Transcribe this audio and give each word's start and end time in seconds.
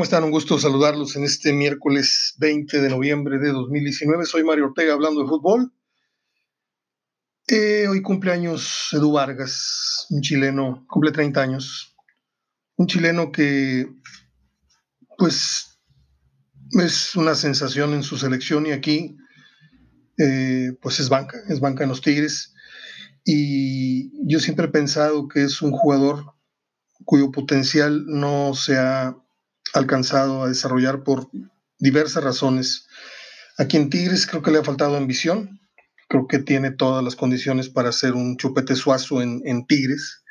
¿Cómo 0.00 0.06
están? 0.06 0.24
Un 0.24 0.30
gusto 0.30 0.58
saludarlos 0.58 1.14
en 1.16 1.24
este 1.24 1.52
miércoles 1.52 2.34
20 2.38 2.80
de 2.80 2.88
noviembre 2.88 3.38
de 3.38 3.50
2019. 3.50 4.24
Soy 4.24 4.42
Mario 4.42 4.68
Ortega 4.68 4.94
hablando 4.94 5.20
de 5.20 5.28
fútbol. 5.28 5.74
Eh, 7.46 7.86
hoy 7.86 8.00
cumpleaños 8.00 8.88
Edu 8.92 9.12
Vargas, 9.12 10.06
un 10.08 10.22
chileno, 10.22 10.86
cumple 10.88 11.12
30 11.12 11.42
años. 11.42 11.94
Un 12.76 12.86
chileno 12.86 13.30
que, 13.30 13.90
pues, 15.18 15.78
es 16.82 17.14
una 17.14 17.34
sensación 17.34 17.92
en 17.92 18.02
su 18.02 18.16
selección 18.16 18.64
y 18.64 18.70
aquí, 18.70 19.18
eh, 20.16 20.78
pues 20.80 20.98
es 20.98 21.10
banca, 21.10 21.36
es 21.50 21.60
banca 21.60 21.82
en 21.82 21.90
los 21.90 22.00
Tigres. 22.00 22.54
Y 23.22 24.26
yo 24.26 24.40
siempre 24.40 24.64
he 24.64 24.70
pensado 24.70 25.28
que 25.28 25.44
es 25.44 25.60
un 25.60 25.72
jugador 25.72 26.24
cuyo 27.04 27.30
potencial 27.30 28.06
no 28.06 28.54
se 28.54 28.78
ha 28.78 29.14
alcanzado 29.74 30.42
a 30.42 30.48
desarrollar 30.48 31.02
por 31.02 31.30
diversas 31.78 32.24
razones. 32.24 32.86
Aquí 33.58 33.76
en 33.76 33.90
Tigres 33.90 34.26
creo 34.26 34.42
que 34.42 34.50
le 34.50 34.58
ha 34.58 34.64
faltado 34.64 34.96
ambición, 34.96 35.60
creo 36.08 36.26
que 36.26 36.38
tiene 36.38 36.70
todas 36.70 37.04
las 37.04 37.16
condiciones 37.16 37.68
para 37.68 37.92
ser 37.92 38.14
un 38.14 38.36
chupete 38.36 38.76
suazo 38.76 39.22
en, 39.22 39.42
en 39.44 39.66
Tigres. 39.66 40.22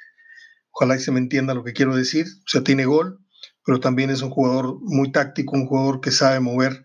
Ojalá 0.71 0.95
y 0.95 0.99
se 0.99 1.11
me 1.11 1.19
entienda 1.19 1.53
lo 1.53 1.63
que 1.63 1.73
quiero 1.73 1.95
decir. 1.95 2.25
O 2.25 2.47
sea, 2.47 2.63
tiene 2.63 2.85
gol, 2.85 3.19
pero 3.65 3.79
también 3.79 4.09
es 4.09 4.21
un 4.21 4.29
jugador 4.29 4.77
muy 4.81 5.11
táctico, 5.11 5.55
un 5.55 5.67
jugador 5.67 6.01
que 6.01 6.11
sabe 6.11 6.39
mover 6.39 6.83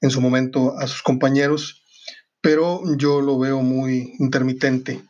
en 0.00 0.10
su 0.10 0.20
momento 0.20 0.78
a 0.78 0.86
sus 0.86 1.02
compañeros, 1.02 1.82
pero 2.40 2.82
yo 2.96 3.20
lo 3.20 3.38
veo 3.38 3.62
muy 3.62 4.14
intermitente. 4.18 5.02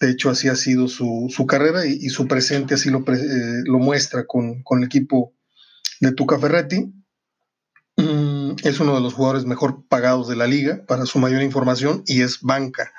De 0.00 0.10
hecho, 0.10 0.30
así 0.30 0.48
ha 0.48 0.56
sido 0.56 0.88
su, 0.88 1.26
su 1.28 1.46
carrera 1.46 1.84
y, 1.84 2.08
su 2.08 2.26
presente 2.26 2.74
así 2.74 2.88
lo, 2.90 3.00
eh, 3.00 3.62
lo 3.64 3.78
muestra 3.78 4.26
con, 4.26 4.62
con, 4.62 4.78
el 4.78 4.86
equipo 4.86 5.34
de 6.00 6.12
Tuca 6.12 6.38
Ferretti. 6.38 6.92
Mm, 7.96 8.52
es 8.64 8.80
uno 8.80 8.94
de 8.94 9.00
los 9.00 9.14
jugadores 9.14 9.44
mejor 9.44 9.86
pagados 9.88 10.28
de 10.28 10.36
la 10.36 10.46
liga, 10.46 10.84
para 10.86 11.06
su 11.06 11.18
mayor 11.18 11.42
información, 11.42 12.02
y 12.06 12.22
es 12.22 12.40
banca. 12.40 12.92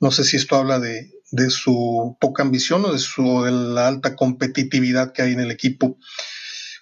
No 0.00 0.10
sé 0.10 0.24
si 0.24 0.36
esto 0.36 0.56
habla 0.56 0.78
de, 0.78 1.10
de 1.30 1.50
su 1.50 2.16
poca 2.20 2.42
ambición 2.42 2.84
o 2.84 2.92
de, 2.92 2.98
su, 2.98 3.42
de 3.42 3.50
la 3.50 3.88
alta 3.88 4.16
competitividad 4.16 5.12
que 5.12 5.22
hay 5.22 5.32
en 5.32 5.40
el 5.40 5.50
equipo. 5.50 5.98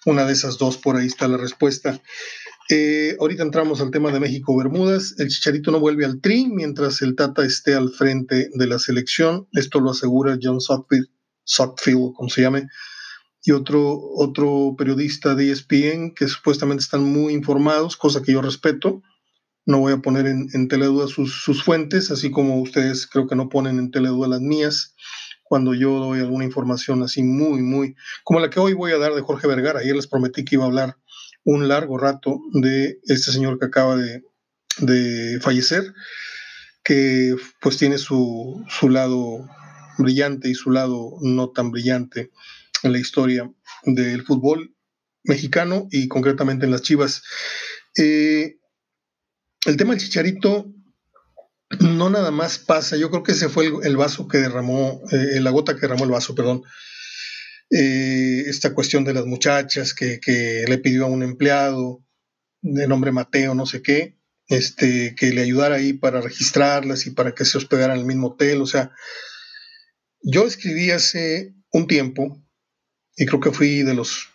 Una 0.04 0.24
de 0.24 0.34
esas 0.34 0.58
dos, 0.58 0.76
por 0.76 0.96
ahí 0.96 1.06
está 1.06 1.26
la 1.26 1.36
respuesta. 1.36 2.00
Eh, 2.68 3.16
ahorita 3.20 3.42
entramos 3.42 3.80
al 3.80 3.90
tema 3.90 4.12
de 4.12 4.20
México-Bermudas. 4.20 5.14
El 5.18 5.28
Chicharito 5.28 5.70
no 5.70 5.80
vuelve 5.80 6.04
al 6.04 6.20
tri 6.20 6.46
mientras 6.46 7.00
el 7.00 7.14
Tata 7.14 7.44
esté 7.44 7.74
al 7.74 7.90
frente 7.90 8.50
de 8.52 8.66
la 8.66 8.78
selección. 8.78 9.48
Esto 9.52 9.80
lo 9.80 9.90
asegura 9.90 10.38
John 10.40 10.60
Sockfield, 10.60 11.08
Sockfield 11.44 12.12
como 12.14 12.28
se 12.28 12.42
llame, 12.42 12.68
y 13.46 13.52
otro, 13.52 13.98
otro 14.16 14.74
periodista 14.76 15.36
de 15.36 15.52
ESPN 15.52 16.14
que 16.14 16.26
supuestamente 16.26 16.82
están 16.82 17.04
muy 17.04 17.32
informados, 17.32 17.96
cosa 17.96 18.20
que 18.20 18.32
yo 18.32 18.42
respeto. 18.42 19.02
No 19.64 19.78
voy 19.78 19.92
a 19.92 19.98
poner 19.98 20.26
en, 20.26 20.48
en 20.52 20.66
teleduda 20.66 21.06
sus, 21.06 21.42
sus, 21.42 21.62
fuentes, 21.62 22.10
así 22.10 22.32
como 22.32 22.60
ustedes 22.60 23.06
creo 23.06 23.28
que 23.28 23.36
no 23.36 23.48
ponen 23.48 23.78
en 23.78 23.92
teleduda 23.92 24.26
las 24.26 24.40
mías 24.40 24.96
cuando 25.44 25.74
yo 25.74 26.00
doy 26.00 26.18
alguna 26.18 26.44
información 26.44 27.04
así 27.04 27.22
muy, 27.22 27.62
muy, 27.62 27.94
como 28.24 28.40
la 28.40 28.50
que 28.50 28.58
hoy 28.58 28.72
voy 28.72 28.90
a 28.90 28.98
dar 28.98 29.14
de 29.14 29.22
Jorge 29.22 29.46
Vergara. 29.46 29.78
Ayer 29.78 29.94
les 29.94 30.08
prometí 30.08 30.44
que 30.44 30.56
iba 30.56 30.64
a 30.64 30.66
hablar 30.66 30.96
un 31.44 31.68
largo 31.68 31.98
rato 31.98 32.40
de 32.52 32.98
este 33.04 33.30
señor 33.30 33.60
que 33.60 33.66
acaba 33.66 33.96
de, 33.96 34.24
de 34.78 35.38
fallecer, 35.40 35.94
que 36.82 37.36
pues 37.60 37.76
tiene 37.76 37.98
su, 37.98 38.64
su, 38.68 38.88
lado 38.88 39.48
brillante 39.98 40.48
y 40.48 40.54
su 40.54 40.72
lado 40.72 41.12
no 41.22 41.50
tan 41.50 41.70
brillante 41.70 42.32
en 42.82 42.92
la 42.92 42.98
historia 42.98 43.50
del 43.84 44.24
fútbol 44.24 44.74
mexicano 45.24 45.88
y 45.90 46.08
concretamente 46.08 46.66
en 46.66 46.72
las 46.72 46.82
Chivas. 46.82 47.22
Eh, 47.96 48.58
el 49.66 49.76
tema 49.76 49.94
del 49.94 50.00
chicharito 50.00 50.72
no 51.80 52.10
nada 52.10 52.30
más 52.30 52.58
pasa, 52.58 52.96
yo 52.96 53.10
creo 53.10 53.22
que 53.22 53.32
ese 53.32 53.48
fue 53.48 53.72
el, 53.82 53.96
vaso 53.96 54.28
que 54.28 54.38
derramó, 54.38 55.02
eh, 55.10 55.40
la 55.40 55.50
gota 55.50 55.74
que 55.74 55.80
derramó 55.80 56.04
el 56.04 56.10
vaso, 56.10 56.34
perdón, 56.34 56.62
eh, 57.70 58.44
esta 58.46 58.72
cuestión 58.72 59.04
de 59.04 59.12
las 59.12 59.26
muchachas 59.26 59.92
que, 59.92 60.20
que, 60.20 60.64
le 60.68 60.78
pidió 60.78 61.04
a 61.04 61.08
un 61.08 61.24
empleado 61.24 62.04
de 62.62 62.86
nombre 62.86 63.10
Mateo, 63.10 63.54
no 63.54 63.66
sé 63.66 63.82
qué, 63.82 64.16
este, 64.48 65.16
que 65.16 65.32
le 65.32 65.42
ayudara 65.42 65.76
ahí 65.76 65.92
para 65.92 66.20
registrarlas 66.20 67.06
y 67.06 67.10
para 67.10 67.34
que 67.34 67.44
se 67.44 67.58
hospedaran 67.58 67.96
en 67.96 68.02
el 68.02 68.06
mismo 68.06 68.28
hotel. 68.28 68.62
O 68.62 68.66
sea, 68.66 68.92
yo 70.22 70.46
escribí 70.46 70.90
hace 70.90 71.54
un 71.72 71.88
tiempo, 71.88 72.40
y 73.16 73.26
creo 73.26 73.40
que 73.40 73.50
fui 73.50 73.82
de 73.82 73.94
los, 73.94 74.28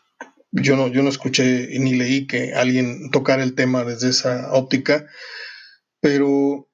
yo 0.52 0.76
no, 0.76 0.88
yo 0.88 1.04
no 1.04 1.10
escuché 1.10 1.80
ni 1.80 1.96
leí 1.96 2.28
que 2.28 2.54
alguien 2.54 3.12
tocara 3.12 3.44
el 3.44 3.56
tema 3.56 3.86
desde 3.86 4.10
esa 4.10 4.52
óptica, 4.52 5.08
pero 6.00 6.68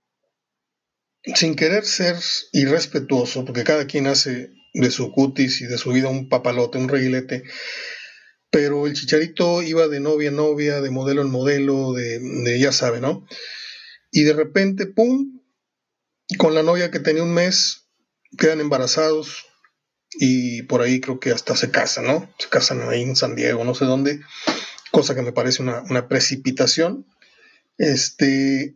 sin 1.35 1.55
querer 1.55 1.85
ser 1.85 2.15
irrespetuoso, 2.53 3.43
porque 3.43 3.65
cada 3.65 3.85
quien 3.85 4.07
hace 4.07 4.51
de 4.73 4.91
su 4.91 5.11
cutis 5.11 5.61
y 5.61 5.65
de 5.65 5.77
su 5.77 5.91
vida 5.91 6.07
un 6.07 6.29
papalote, 6.29 6.77
un 6.77 6.87
reguilete. 6.87 7.43
Pero 8.49 8.87
el 8.87 8.93
chicharito 8.93 9.61
iba 9.61 9.87
de 9.87 9.99
novia 9.99 10.29
en 10.29 10.37
novia, 10.37 10.79
de 10.79 10.89
modelo 10.89 11.21
en 11.21 11.29
modelo, 11.29 11.91
de, 11.93 12.19
de 12.19 12.59
ya 12.59 12.71
sabe, 12.71 13.01
¿no? 13.01 13.27
Y 14.11 14.23
de 14.23 14.33
repente, 14.33 14.85
¡pum! 14.85 15.41
Con 16.37 16.55
la 16.55 16.63
novia 16.63 16.89
que 16.91 16.99
tenía 16.99 17.23
un 17.23 17.33
mes, 17.33 17.89
quedan 18.37 18.61
embarazados 18.61 19.45
y 20.13 20.63
por 20.63 20.81
ahí 20.81 20.99
creo 20.99 21.19
que 21.19 21.31
hasta 21.31 21.55
se 21.55 21.71
casan, 21.71 22.05
¿no? 22.05 22.29
Se 22.39 22.49
casan 22.49 22.81
ahí 22.89 23.03
en 23.03 23.15
San 23.15 23.35
Diego, 23.35 23.63
no 23.63 23.75
sé 23.75 23.85
dónde, 23.85 24.21
cosa 24.91 25.15
que 25.15 25.21
me 25.21 25.31
parece 25.31 25.61
una, 25.61 25.81
una 25.89 26.07
precipitación. 26.07 27.05
Este, 27.77 28.75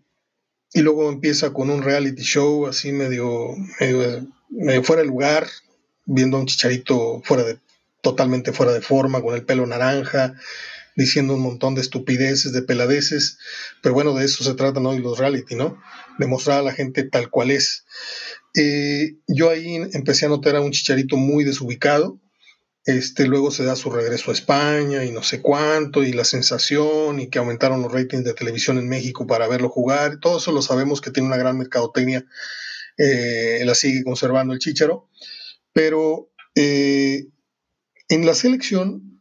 y 0.73 0.81
luego 0.81 1.09
empieza 1.09 1.51
con 1.51 1.69
un 1.69 1.83
reality 1.83 2.21
show 2.21 2.67
así 2.67 2.91
medio, 2.91 3.55
medio, 3.79 4.27
medio 4.49 4.83
fuera 4.83 5.01
de 5.01 5.07
lugar, 5.07 5.47
viendo 6.05 6.37
a 6.37 6.39
un 6.41 6.45
chicharito 6.45 7.21
fuera 7.25 7.43
de, 7.43 7.57
totalmente 8.01 8.53
fuera 8.53 8.73
de 8.73 8.81
forma, 8.81 9.21
con 9.21 9.35
el 9.35 9.43
pelo 9.43 9.65
naranja, 9.65 10.35
diciendo 10.95 11.35
un 11.35 11.41
montón 11.41 11.75
de 11.75 11.81
estupideces, 11.81 12.51
de 12.51 12.61
peladeces, 12.61 13.37
pero 13.81 13.93
bueno, 13.93 14.13
de 14.13 14.25
eso 14.25 14.43
se 14.43 14.53
tratan 14.53 14.85
hoy 14.85 14.99
los 14.99 15.17
reality, 15.17 15.55
¿no? 15.55 15.81
De 16.17 16.27
mostrar 16.27 16.59
a 16.59 16.63
la 16.63 16.73
gente 16.73 17.03
tal 17.03 17.29
cual 17.29 17.51
es. 17.51 17.85
Eh, 18.55 19.15
yo 19.27 19.49
ahí 19.49 19.75
empecé 19.93 20.25
a 20.25 20.29
notar 20.29 20.55
a 20.55 20.61
un 20.61 20.71
chicharito 20.71 21.17
muy 21.17 21.43
desubicado, 21.43 22.19
este, 22.85 23.27
luego 23.27 23.51
se 23.51 23.63
da 23.63 23.75
su 23.75 23.91
regreso 23.91 24.31
a 24.31 24.33
España 24.33 25.05
y 25.05 25.11
no 25.11 25.23
sé 25.23 25.41
cuánto, 25.41 26.03
y 26.03 26.13
la 26.13 26.25
sensación, 26.25 27.19
y 27.19 27.29
que 27.29 27.39
aumentaron 27.39 27.81
los 27.81 27.91
ratings 27.91 28.23
de 28.23 28.33
televisión 28.33 28.77
en 28.77 28.89
México 28.89 29.27
para 29.27 29.47
verlo 29.47 29.69
jugar, 29.69 30.19
todo 30.19 30.39
eso 30.39 30.51
lo 30.51 30.61
sabemos 30.61 30.99
que 30.99 31.11
tiene 31.11 31.27
una 31.27 31.37
gran 31.37 31.57
mercadotecnia, 31.57 32.25
eh, 32.97 33.61
la 33.65 33.75
sigue 33.75 34.03
conservando 34.03 34.53
el 34.53 34.59
chicharo, 34.59 35.07
pero 35.73 36.29
eh, 36.55 37.27
en 38.09 38.25
la 38.25 38.33
selección 38.33 39.19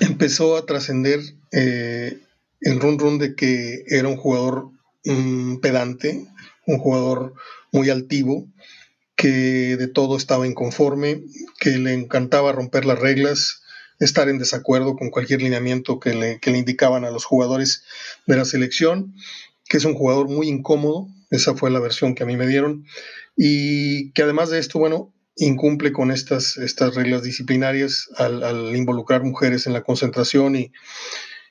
empezó 0.00 0.56
a 0.56 0.66
trascender 0.66 1.20
eh, 1.52 2.18
el 2.60 2.80
run 2.80 2.98
run 2.98 3.18
de 3.18 3.34
que 3.34 3.84
era 3.88 4.08
un 4.08 4.16
jugador 4.16 4.70
um, 5.04 5.60
pedante, 5.60 6.26
un 6.66 6.78
jugador 6.78 7.34
muy 7.72 7.90
altivo, 7.90 8.46
que 9.16 9.76
de 9.76 9.88
todo 9.88 10.16
estaba 10.16 10.46
inconforme, 10.46 11.22
que 11.60 11.70
le 11.78 11.92
encantaba 11.92 12.52
romper 12.52 12.84
las 12.84 12.98
reglas, 12.98 13.62
estar 14.00 14.28
en 14.28 14.38
desacuerdo 14.38 14.96
con 14.96 15.10
cualquier 15.10 15.42
lineamiento 15.42 16.00
que 16.00 16.14
le, 16.14 16.40
que 16.40 16.50
le 16.50 16.58
indicaban 16.58 17.04
a 17.04 17.10
los 17.10 17.24
jugadores 17.24 17.84
de 18.26 18.36
la 18.36 18.44
selección, 18.44 19.14
que 19.68 19.76
es 19.76 19.84
un 19.84 19.94
jugador 19.94 20.28
muy 20.28 20.48
incómodo, 20.48 21.08
esa 21.30 21.54
fue 21.54 21.70
la 21.70 21.80
versión 21.80 22.14
que 22.14 22.22
a 22.22 22.26
mí 22.26 22.36
me 22.36 22.46
dieron, 22.46 22.84
y 23.36 24.12
que 24.12 24.22
además 24.22 24.50
de 24.50 24.58
esto, 24.58 24.78
bueno, 24.78 25.12
incumple 25.36 25.92
con 25.92 26.10
estas, 26.10 26.56
estas 26.56 26.94
reglas 26.94 27.22
disciplinarias 27.22 28.08
al, 28.16 28.74
involucrar 28.76 29.22
mujeres 29.24 29.66
en 29.66 29.72
la 29.72 29.82
concentración 29.82 30.54
y, 30.56 30.72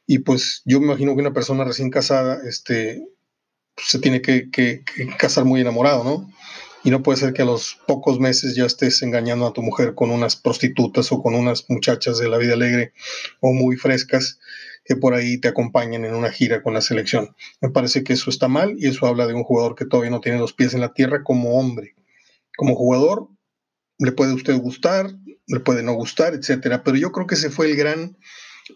y, 0.07 0.19
pues 0.19 0.61
yo 0.65 0.79
me 0.79 0.87
imagino 0.87 1.15
que 1.15 1.21
una 1.21 1.33
persona 1.33 1.63
recién 1.63 1.89
casada 1.89 2.39
este, 2.47 3.03
se 3.77 3.99
tiene 3.99 4.21
que, 4.21 4.49
casar 5.17 5.45
muy 5.45 5.61
enamorado, 5.61 6.03
¿no? 6.03 6.31
Y 6.83 6.91
no 6.91 7.01
puede 7.01 7.19
ser 7.19 7.33
que 7.33 7.43
a 7.43 7.45
los 7.45 7.79
pocos 7.87 8.19
meses 8.19 8.55
ya 8.55 8.65
estés 8.65 9.01
engañando 9.01 9.47
a 9.47 9.53
tu 9.53 9.61
mujer 9.61 9.95
con 9.95 10.11
unas 10.11 10.35
prostitutas 10.35 11.11
o 11.11 11.21
con 11.21 11.33
unas 11.33 11.69
muchachas 11.69 12.17
de 12.17 12.27
la 12.27 12.37
vida 12.37 12.53
alegre 12.53 12.93
o 13.39 13.53
muy 13.53 13.77
frescas 13.77 14.39
que 14.83 14.97
por 14.97 15.13
ahí 15.13 15.37
te 15.37 15.47
acompañen 15.47 16.03
en 16.03 16.13
una 16.13 16.29
gira 16.29 16.61
con 16.61 16.73
la 16.73 16.81
selección. 16.81 17.35
Me 17.61 17.69
parece 17.69 18.03
que 18.03 18.13
eso 18.13 18.29
está 18.29 18.49
mal 18.49 18.75
y 18.77 18.87
eso 18.87 19.07
habla 19.07 19.27
de 19.27 19.33
un 19.33 19.43
jugador 19.43 19.75
que 19.75 19.85
todavía 19.85 20.11
no 20.11 20.19
tiene 20.19 20.39
los 20.39 20.51
pies 20.51 20.73
en 20.73 20.81
la 20.81 20.93
tierra 20.93 21.23
como 21.23 21.57
hombre. 21.57 21.95
Como 22.57 22.75
jugador, 22.75 23.29
le 23.97 24.11
puede 24.11 24.33
usted 24.33 24.55
gustar, 24.57 25.09
le 25.47 25.59
puede 25.61 25.83
no 25.83 25.93
gustar, 25.93 26.33
etcétera. 26.33 26.83
Pero 26.83 26.97
yo 26.97 27.13
creo 27.13 27.27
que 27.27 27.35
ese 27.35 27.49
fue 27.49 27.71
el 27.71 27.77
gran 27.77 28.17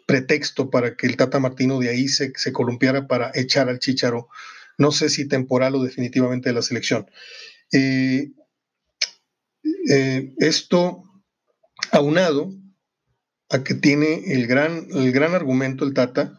pretexto 0.06 0.70
para 0.70 0.96
que 0.96 1.08
el 1.08 1.18
Tata 1.18 1.40
Martino 1.40 1.80
de 1.80 1.90
ahí 1.90 2.08
se, 2.08 2.32
se 2.36 2.54
columpiara 2.54 3.08
para 3.08 3.32
echar 3.34 3.70
al 3.70 3.80
Chicharo, 3.80 4.30
no 4.78 4.92
sé 4.92 5.10
si 5.10 5.28
temporal 5.28 5.76
o 5.76 5.84
definitivamente 5.84 6.50
de 6.50 6.56
la 6.56 6.62
selección. 6.62 7.10
Eh, 7.72 8.32
eh, 9.90 10.34
esto 10.38 11.04
aunado 11.92 12.54
a 13.50 13.64
que 13.64 13.74
tiene 13.74 14.34
el 14.34 14.48
gran, 14.48 14.88
el 14.94 15.12
gran 15.12 15.34
argumento, 15.34 15.86
el 15.86 15.94
Tata, 15.94 16.38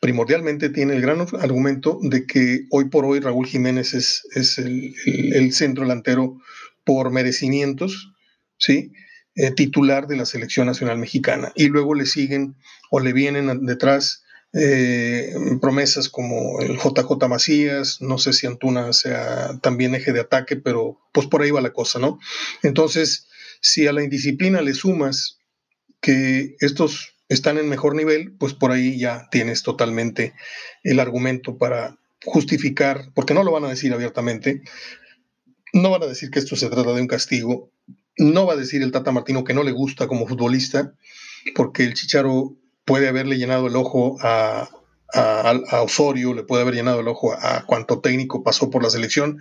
primordialmente 0.00 0.68
tiene 0.68 0.94
el 0.94 1.00
gran 1.00 1.20
argumento 1.40 1.98
de 2.02 2.26
que 2.26 2.66
hoy 2.70 2.86
por 2.86 3.04
hoy 3.04 3.20
Raúl 3.20 3.46
Jiménez 3.46 3.94
es, 3.94 4.26
es 4.34 4.58
el, 4.58 5.52
centro 5.52 5.84
delantero 5.84 6.40
por 6.84 7.10
merecimientos, 7.10 8.12
¿sí? 8.58 8.92
Eh, 9.34 9.52
titular 9.52 10.08
de 10.08 10.16
la 10.16 10.26
selección 10.26 10.66
nacional 10.66 10.98
mexicana. 10.98 11.52
Y 11.54 11.68
luego 11.68 11.94
le 11.94 12.04
siguen 12.04 12.56
o 12.90 13.00
le 13.00 13.12
vienen 13.12 13.64
detrás 13.64 14.21
eh, 14.54 15.34
promesas 15.60 16.08
como 16.08 16.60
el 16.60 16.76
JJ 16.76 17.28
Macías, 17.28 18.02
no 18.02 18.18
sé 18.18 18.32
si 18.32 18.46
Antuna 18.46 18.92
sea 18.92 19.58
también 19.62 19.94
eje 19.94 20.12
de 20.12 20.20
ataque, 20.20 20.56
pero 20.56 21.00
pues 21.12 21.26
por 21.26 21.42
ahí 21.42 21.50
va 21.50 21.60
la 21.60 21.72
cosa, 21.72 21.98
¿no? 21.98 22.18
Entonces, 22.62 23.28
si 23.60 23.86
a 23.86 23.92
la 23.92 24.02
indisciplina 24.02 24.60
le 24.60 24.74
sumas 24.74 25.38
que 26.00 26.56
estos 26.60 27.14
están 27.28 27.56
en 27.58 27.68
mejor 27.68 27.94
nivel, 27.94 28.32
pues 28.32 28.52
por 28.52 28.72
ahí 28.72 28.98
ya 28.98 29.28
tienes 29.30 29.62
totalmente 29.62 30.34
el 30.82 31.00
argumento 31.00 31.56
para 31.56 31.98
justificar, 32.24 33.10
porque 33.14 33.34
no 33.34 33.44
lo 33.44 33.52
van 33.52 33.64
a 33.64 33.70
decir 33.70 33.92
abiertamente, 33.92 34.62
no 35.72 35.90
van 35.90 36.02
a 36.02 36.06
decir 36.06 36.30
que 36.30 36.38
esto 36.38 36.56
se 36.56 36.68
trata 36.68 36.92
de 36.92 37.00
un 37.00 37.06
castigo, 37.06 37.70
no 38.18 38.46
va 38.46 38.52
a 38.52 38.56
decir 38.56 38.82
el 38.82 38.92
Tata 38.92 39.12
Martino 39.12 39.44
que 39.44 39.54
no 39.54 39.62
le 39.62 39.72
gusta 39.72 40.06
como 40.06 40.26
futbolista, 40.26 40.94
porque 41.54 41.84
el 41.84 41.94
Chicharo 41.94 42.56
puede 42.84 43.08
haberle 43.08 43.36
llenado 43.36 43.66
el 43.66 43.76
ojo 43.76 44.18
a, 44.20 44.68
Osorio, 45.82 46.32
le 46.32 46.42
puede 46.42 46.62
haber 46.62 46.74
llenado 46.74 47.00
el 47.00 47.08
ojo 47.08 47.34
a, 47.34 47.66
cuanto 47.66 48.00
técnico 48.00 48.42
pasó 48.42 48.70
por 48.70 48.82
la 48.82 48.88
selección, 48.88 49.40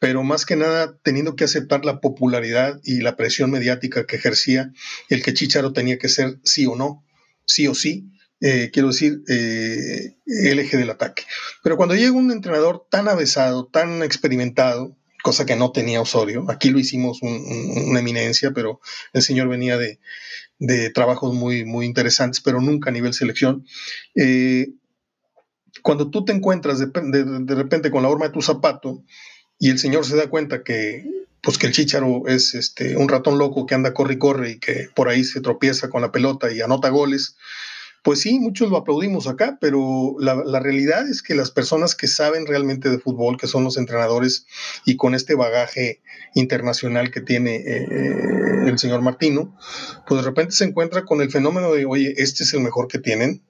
pero 0.00 0.24
más 0.24 0.44
que 0.44 0.56
nada 0.56 0.98
teniendo 1.04 1.36
que 1.36 1.44
aceptar 1.44 1.84
la 1.84 2.00
popularidad 2.00 2.80
y 2.82 3.00
la 3.00 3.14
presión 3.14 3.52
mediática 3.52 4.06
que 4.06 4.16
ejercía 4.16 4.72
el 5.08 5.22
que 5.22 5.32
Chicharo 5.32 5.72
tenía 5.72 5.98
que 5.98 6.08
ser 6.08 6.38
sí 6.42 6.66
o 6.66 6.74
no, 6.74 7.04
sí 7.46 7.68
o 7.68 7.74
sí, 7.76 8.10
eh, 8.40 8.70
quiero 8.72 8.88
decir, 8.88 9.22
eh, 9.28 10.16
el 10.26 10.58
eje 10.58 10.76
del 10.76 10.90
ataque. 10.90 11.22
Pero 11.62 11.76
cuando 11.76 11.94
llega 11.94 12.10
un 12.10 12.32
entrenador 12.32 12.86
tan 12.90 13.08
avesado, 13.08 13.66
tan 13.66 14.02
experimentado, 14.02 14.96
cosa 15.22 15.46
que 15.46 15.56
no 15.56 15.72
tenía 15.72 16.00
Osorio, 16.02 16.44
aquí 16.50 16.70
lo 16.70 16.78
hicimos 16.78 17.22
una 17.22 18.00
eminencia, 18.00 18.50
pero 18.50 18.80
el 19.12 19.22
señor 19.22 19.48
venía 19.48 19.78
de, 19.78 19.98
de 20.66 20.90
trabajos 20.90 21.34
muy, 21.34 21.64
muy 21.64 21.86
interesantes, 21.86 22.40
pero 22.40 22.60
nunca 22.60 22.90
a 22.90 22.92
nivel 22.92 23.14
selección. 23.14 23.66
Eh, 24.14 24.68
cuando 25.82 26.10
tú 26.10 26.24
te 26.24 26.32
encuentras 26.32 26.78
de, 26.78 26.86
de, 26.86 27.54
repente 27.54 27.90
con 27.90 28.02
la 28.02 28.08
horma 28.08 28.26
de 28.26 28.32
tu 28.32 28.42
zapato 28.42 29.02
y 29.58 29.70
el 29.70 29.78
señor 29.78 30.06
se 30.06 30.16
da 30.16 30.28
cuenta 30.28 30.62
que, 30.62 31.04
pues 31.42 31.58
que 31.58 31.66
el 31.66 31.72
chicharo 31.72 32.26
es 32.26 32.54
este, 32.54 32.96
un 32.96 33.08
ratón 33.08 33.38
loco 33.38 33.66
que 33.66 33.74
anda 33.74 33.92
corre 33.92 34.14
y 34.14 34.18
corre 34.18 34.50
y 34.52 34.58
que 34.58 34.88
por 34.94 35.08
ahí 35.08 35.24
se 35.24 35.40
tropieza 35.40 35.90
con 35.90 36.00
la 36.00 36.12
pelota 36.12 36.50
y 36.52 36.60
anota 36.60 36.88
goles, 36.88 37.36
pues 38.04 38.20
sí, 38.20 38.38
muchos 38.38 38.70
lo 38.70 38.76
aplaudimos 38.76 39.26
acá, 39.26 39.56
pero 39.62 40.16
la, 40.18 40.60
realidad 40.60 41.08
es 41.08 41.22
que 41.22 41.34
las 41.34 41.50
personas 41.50 41.94
que 41.94 42.06
saben 42.06 42.46
realmente 42.46 42.90
de 42.90 42.98
fútbol, 42.98 43.38
que 43.38 43.46
son 43.46 43.64
los 43.64 43.78
entrenadores 43.78 44.46
y 44.84 44.96
con 44.96 45.14
este 45.14 45.34
bagaje 45.34 46.02
internacional 46.34 47.10
que 47.10 47.22
tiene 47.22 47.56
eh, 47.56 47.88
eh, 47.90 48.68
el 48.68 48.78
señor 48.78 49.00
Martino, 49.00 49.56
pues 50.06 50.20
de 50.20 50.28
repente 50.28 50.52
se 50.52 50.64
encuentra 50.64 51.06
con 51.06 51.22
el 51.22 51.30
fenómeno 51.30 51.72
de, 51.72 51.86
oye, 51.86 52.12
este 52.18 52.42
es 52.42 52.52
el 52.52 52.60
mejor 52.60 52.88
que 52.88 52.98
tienen. 52.98 53.42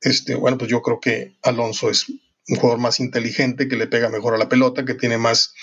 Este, 0.00 0.34
bueno, 0.34 0.58
pues 0.58 0.68
yo 0.68 0.82
creo 0.82 0.98
que 0.98 1.36
Alonso 1.42 1.88
es 1.88 2.08
un 2.08 2.56
jugador 2.56 2.80
más 2.80 2.98
inteligente, 2.98 3.68
que 3.68 3.76
le 3.76 3.86
pega 3.86 4.08
mejor 4.08 4.34
a 4.34 4.38
la 4.38 4.48
pelota, 4.48 4.84
que 4.84 4.94
tiene 4.94 5.18
más, 5.18 5.54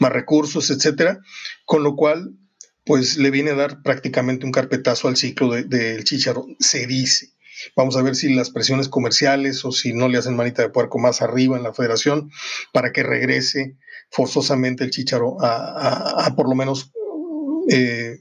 más 0.00 0.12
recursos, 0.12 0.70
etcétera, 0.70 1.20
con 1.66 1.84
lo 1.84 1.94
cual 1.94 2.36
pues 2.84 3.16
le 3.16 3.30
viene 3.30 3.52
a 3.52 3.54
dar 3.54 3.82
prácticamente 3.82 4.44
un 4.44 4.50
carpetazo 4.50 5.06
al 5.06 5.16
ciclo 5.16 5.52
del 5.52 5.68
de, 5.68 6.02
Chicharo, 6.02 6.46
se 6.58 6.88
dice. 6.88 7.30
Vamos 7.76 7.96
a 7.96 8.02
ver 8.02 8.16
si 8.16 8.32
las 8.34 8.50
presiones 8.50 8.88
comerciales 8.88 9.64
o 9.64 9.72
si 9.72 9.92
no 9.92 10.08
le 10.08 10.18
hacen 10.18 10.36
manita 10.36 10.62
de 10.62 10.70
puerco 10.70 10.98
más 10.98 11.22
arriba 11.22 11.56
en 11.56 11.62
la 11.62 11.72
federación 11.72 12.30
para 12.72 12.92
que 12.92 13.02
regrese 13.02 13.76
forzosamente 14.10 14.84
el 14.84 14.90
Chicharo 14.90 15.36
a, 15.40 16.32
por 16.36 16.48
lo 16.48 16.54
menos 16.54 16.92
eh, 17.68 18.18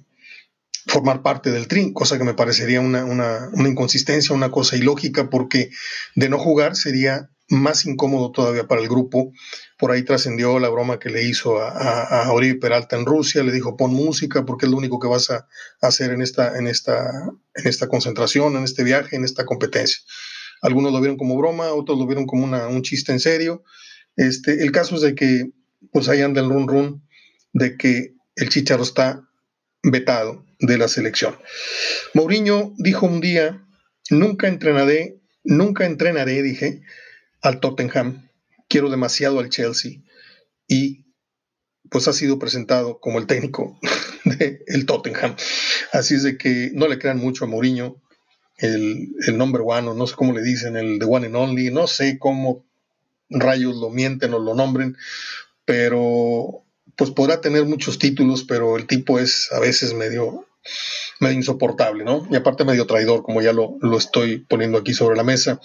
formar 0.86 1.22
parte 1.22 1.52
del 1.52 1.68
trin, 1.68 1.94
cosa 1.94 2.18
que 2.18 2.24
me 2.24 2.34
parecería 2.34 2.82
una, 2.82 3.06
una, 3.06 3.70
inconsistencia, 3.70 4.36
una 4.36 4.52
cosa 4.52 4.76
ilógica, 4.76 5.30
porque 5.30 5.70
de 6.16 6.30
no 6.30 6.38
jugar 6.38 6.76
sería 6.76 7.30
más 7.48 7.86
incómodo 7.86 8.32
todavía 8.32 8.68
para 8.68 8.82
el 8.82 8.90
grupo. 8.90 9.32
Por 9.80 9.92
ahí 9.92 10.04
trascendió 10.04 10.60
la 10.60 10.70
broma 10.70 11.00
que 11.00 11.10
le 11.10 11.24
hizo 11.24 11.60
a, 11.60 12.24
a, 12.24 12.32
Oribe 12.34 12.60
Peralta 12.60 12.98
en 12.98 13.06
Rusia, 13.06 13.44
le 13.44 13.54
dijo 13.54 13.78
pon 13.78 13.94
música 13.94 14.46
porque 14.46 14.66
es 14.66 14.72
lo 14.72 14.78
único 14.78 15.00
que 15.00 15.08
vas 15.08 15.32
a, 15.32 15.48
hacer 15.82 16.12
en 16.12 16.22
esta, 16.22 16.58
en, 16.58 16.68
esta, 16.68 17.10
en 17.56 17.68
esta 17.68 17.88
concentración, 17.88 18.58
en 18.58 18.64
este 18.66 18.84
viaje, 18.84 19.16
en 19.16 19.24
esta 19.24 19.46
competencia. 19.46 20.00
Algunos 20.62 20.92
lo 20.92 21.00
vieron 21.00 21.18
como 21.18 21.38
broma, 21.38 21.72
otros 21.72 21.98
lo 21.98 22.06
vieron 22.06 22.26
como 22.26 22.44
una, 22.44 22.68
un 22.68 22.82
chiste 22.82 23.14
en 23.14 23.22
serio. 23.22 23.64
Este, 24.18 24.64
el 24.64 24.72
caso 24.74 24.96
es 24.96 25.02
de 25.02 25.16
que 25.16 25.52
pues 25.92 26.10
ahí 26.10 26.22
anda 26.22 26.42
el 26.42 26.50
run 26.50 26.68
run 26.68 27.08
de 27.54 27.78
que 27.78 28.16
el 28.36 28.50
Chicharo 28.50 28.84
está 28.84 29.30
vetado 29.84 30.46
de 30.60 30.78
la 30.78 30.88
selección. 30.88 31.38
Mourinho 32.14 32.74
dijo 32.78 33.06
un 33.06 33.22
día, 33.22 33.66
nunca 34.10 34.48
entrenaré, 34.48 35.20
nunca 35.44 35.86
entrenaré, 35.86 36.42
dije, 36.42 36.82
al 37.42 37.60
Tottenham, 37.60 38.29
quiero 38.70 38.90
demasiado 38.90 39.40
al 39.40 39.50
Chelsea 39.50 40.02
y 40.68 41.06
pues 41.90 42.08
ha 42.08 42.14
sido 42.14 42.40
presentado 42.40 43.00
como 43.00 43.20
el 43.20 43.28
técnico 43.28 43.78
del 44.24 44.86
Tottenham. 44.86 45.36
Así 45.92 46.16
es 46.16 46.24
de 46.24 46.38
que 46.38 46.72
no 46.74 46.88
le 46.88 47.00
crean 47.00 47.18
mucho 47.18 47.44
a 47.44 47.48
Mourinho, 47.48 48.02
el, 48.58 49.10
el 49.26 49.38
number 49.38 49.62
one, 49.66 49.88
o 49.88 49.94
no 49.94 50.06
sé 50.08 50.16
cómo 50.16 50.34
le 50.34 50.44
dicen, 50.44 50.78
el 50.78 51.00
the 51.00 51.06
one 51.06 51.26
and 51.26 51.36
only, 51.36 51.72
no 51.72 51.88
sé 51.88 52.20
cómo 52.20 52.66
rayos 53.30 53.76
lo 53.78 53.90
mienten 53.90 54.34
o 54.34 54.40
lo 54.40 54.54
nombren, 54.54 54.98
pero 55.66 56.64
pues 56.96 57.12
podrá 57.12 57.42
tener 57.42 57.66
muchos 57.66 57.98
títulos, 57.98 58.44
pero 58.44 58.78
el 58.78 58.86
tipo 58.86 59.20
es 59.20 59.52
a 59.52 59.60
veces 59.60 59.94
medio 59.94 60.49
medio 61.20 61.38
insoportable, 61.38 62.04
¿no? 62.04 62.28
Y 62.30 62.36
aparte 62.36 62.66
medio 62.66 62.88
traidor, 62.88 63.24
como 63.24 63.42
ya 63.42 63.54
lo, 63.54 63.78
estoy 63.98 64.40
poniendo 64.46 64.78
aquí 64.78 64.94
sobre 64.94 65.18
la 65.18 65.24
mesa. 65.24 65.60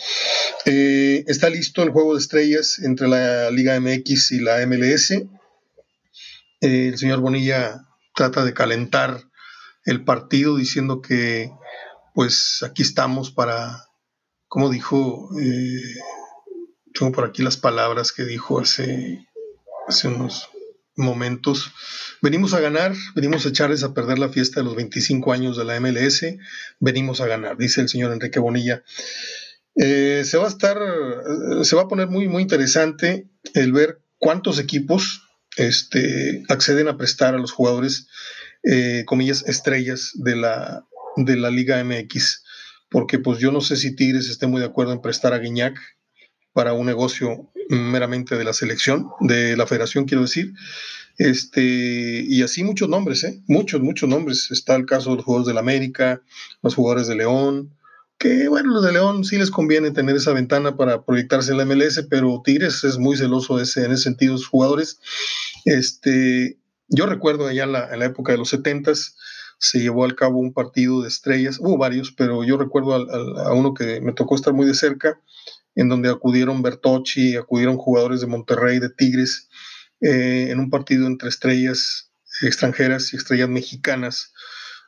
Eh, 0.64 1.24
está 1.26 1.48
listo 1.48 1.82
el 1.82 1.90
juego 1.90 2.14
de 2.14 2.20
estrellas 2.20 2.78
entre 2.80 3.08
la 3.08 3.50
Liga 3.50 3.78
MX 3.78 4.32
y 4.32 4.40
la 4.40 4.66
MLS. 4.66 5.10
Eh, 5.12 5.28
el 6.60 6.98
señor 6.98 7.20
Bonilla 7.20 7.86
trata 8.14 8.44
de 8.44 8.54
calentar 8.54 9.20
el 9.84 10.04
partido 10.04 10.56
diciendo 10.56 11.00
que 11.02 11.50
pues 12.14 12.62
aquí 12.62 12.82
estamos 12.82 13.30
para, 13.32 13.88
como 14.48 14.70
dijo, 14.70 15.28
eh, 15.40 15.82
tengo 16.94 17.12
por 17.12 17.24
aquí 17.24 17.42
las 17.42 17.56
palabras 17.56 18.12
que 18.12 18.24
dijo 18.24 18.60
hace, 18.60 19.26
hace 19.88 20.08
unos 20.08 20.48
momentos. 20.96 21.72
Venimos 22.22 22.54
a 22.54 22.60
ganar, 22.60 22.94
venimos 23.14 23.44
a 23.44 23.48
echarles 23.48 23.82
a 23.82 23.94
perder 23.94 24.18
la 24.18 24.28
fiesta 24.28 24.60
de 24.60 24.64
los 24.64 24.76
25 24.76 25.32
años 25.32 25.56
de 25.56 25.64
la 25.64 25.78
MLS, 25.80 26.24
venimos 26.80 27.20
a 27.20 27.26
ganar, 27.26 27.56
dice 27.56 27.80
el 27.80 27.88
señor 27.88 28.12
Enrique 28.12 28.38
Bonilla. 28.38 28.82
Eh, 29.76 30.22
se 30.24 30.38
va 30.38 30.44
a 30.44 30.48
estar, 30.48 30.78
eh, 30.78 31.64
se 31.64 31.76
va 31.76 31.82
a 31.82 31.88
poner 31.88 32.08
muy, 32.08 32.28
muy 32.28 32.42
interesante 32.42 33.28
el 33.54 33.72
ver 33.72 34.02
cuántos 34.18 34.58
equipos 34.58 35.22
este, 35.56 36.44
acceden 36.48 36.88
a 36.88 36.96
prestar 36.96 37.34
a 37.34 37.38
los 37.38 37.52
jugadores, 37.52 38.08
eh, 38.62 39.04
comillas, 39.06 39.44
estrellas 39.46 40.12
de 40.14 40.36
la, 40.36 40.86
de 41.16 41.36
la 41.36 41.50
Liga 41.50 41.82
MX. 41.82 42.44
Porque 42.88 43.18
pues 43.18 43.38
yo 43.38 43.50
no 43.50 43.60
sé 43.60 43.76
si 43.76 43.96
Tigres 43.96 44.28
esté 44.28 44.46
muy 44.46 44.60
de 44.60 44.66
acuerdo 44.66 44.92
en 44.92 45.02
prestar 45.02 45.34
a 45.34 45.38
Guiñac, 45.38 45.76
para 46.54 46.72
un 46.72 46.86
negocio 46.86 47.50
meramente 47.68 48.36
de 48.36 48.44
la 48.44 48.54
selección, 48.54 49.10
de 49.20 49.56
la 49.56 49.66
federación, 49.66 50.06
quiero 50.06 50.22
decir. 50.22 50.54
Este, 51.18 52.24
y 52.26 52.42
así 52.42 52.64
muchos 52.64 52.88
nombres, 52.88 53.22
¿eh? 53.24 53.42
muchos, 53.46 53.82
muchos 53.82 54.08
nombres. 54.08 54.50
Está 54.50 54.76
el 54.76 54.86
caso 54.86 55.10
de 55.10 55.16
los 55.16 55.24
jugadores 55.24 55.48
del 55.48 55.58
América, 55.58 56.22
los 56.62 56.74
jugadores 56.74 57.08
de 57.08 57.16
León, 57.16 57.74
que 58.18 58.48
bueno, 58.48 58.72
los 58.72 58.84
de 58.84 58.92
León 58.92 59.24
sí 59.24 59.36
les 59.36 59.50
conviene 59.50 59.90
tener 59.90 60.16
esa 60.16 60.32
ventana 60.32 60.76
para 60.76 61.04
proyectarse 61.04 61.50
en 61.50 61.58
la 61.58 61.64
MLS, 61.64 62.06
pero 62.08 62.40
Tigres 62.44 62.84
es 62.84 62.98
muy 62.98 63.16
celoso 63.16 63.60
ese, 63.60 63.84
en 63.84 63.92
ese 63.92 64.04
sentido, 64.04 64.38
sus 64.38 64.48
jugadores. 64.48 65.00
Este, 65.64 66.56
yo 66.88 67.06
recuerdo 67.06 67.46
allá 67.46 67.64
en 67.64 67.72
la, 67.72 67.92
en 67.92 67.98
la 67.98 68.06
época 68.06 68.32
de 68.32 68.38
los 68.38 68.48
70 68.48 68.92
se 69.58 69.80
llevó 69.80 70.04
al 70.04 70.14
cabo 70.14 70.38
un 70.38 70.52
partido 70.52 71.02
de 71.02 71.08
estrellas, 71.08 71.58
hubo 71.58 71.78
varios, 71.78 72.12
pero 72.12 72.44
yo 72.44 72.56
recuerdo 72.56 72.94
a 72.94 73.54
uno 73.54 73.72
que 73.72 74.00
me 74.00 74.12
tocó 74.12 74.34
estar 74.34 74.52
muy 74.52 74.66
de 74.66 74.74
cerca, 74.74 75.20
en 75.74 75.88
donde 75.88 76.10
acudieron 76.10 76.62
Bertocci, 76.62 77.36
acudieron 77.36 77.76
jugadores 77.76 78.20
de 78.20 78.26
Monterrey, 78.26 78.78
de 78.78 78.90
Tigres, 78.90 79.48
eh, 80.00 80.48
en 80.50 80.60
un 80.60 80.70
partido 80.70 81.06
entre 81.06 81.28
estrellas 81.28 82.10
extranjeras 82.42 83.12
y 83.12 83.16
estrellas 83.16 83.48
mexicanas, 83.48 84.32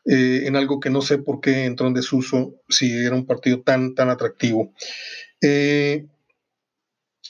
eh, 0.05 0.43
en 0.45 0.57
algo 0.57 0.81
que 0.81 0.91
no 0.91 1.03
sé 1.03 1.19
por 1.19 1.41
qué 1.41 1.65
entró 1.65 1.87
en 1.87 1.95
desuso, 1.95 2.55
si 2.69 2.93
era 2.93 3.15
un 3.15 3.27
partido 3.27 3.61
tan, 3.63 3.95
tan 3.95 4.11
atractivo. 4.11 4.73
Eh, 5.41 6.07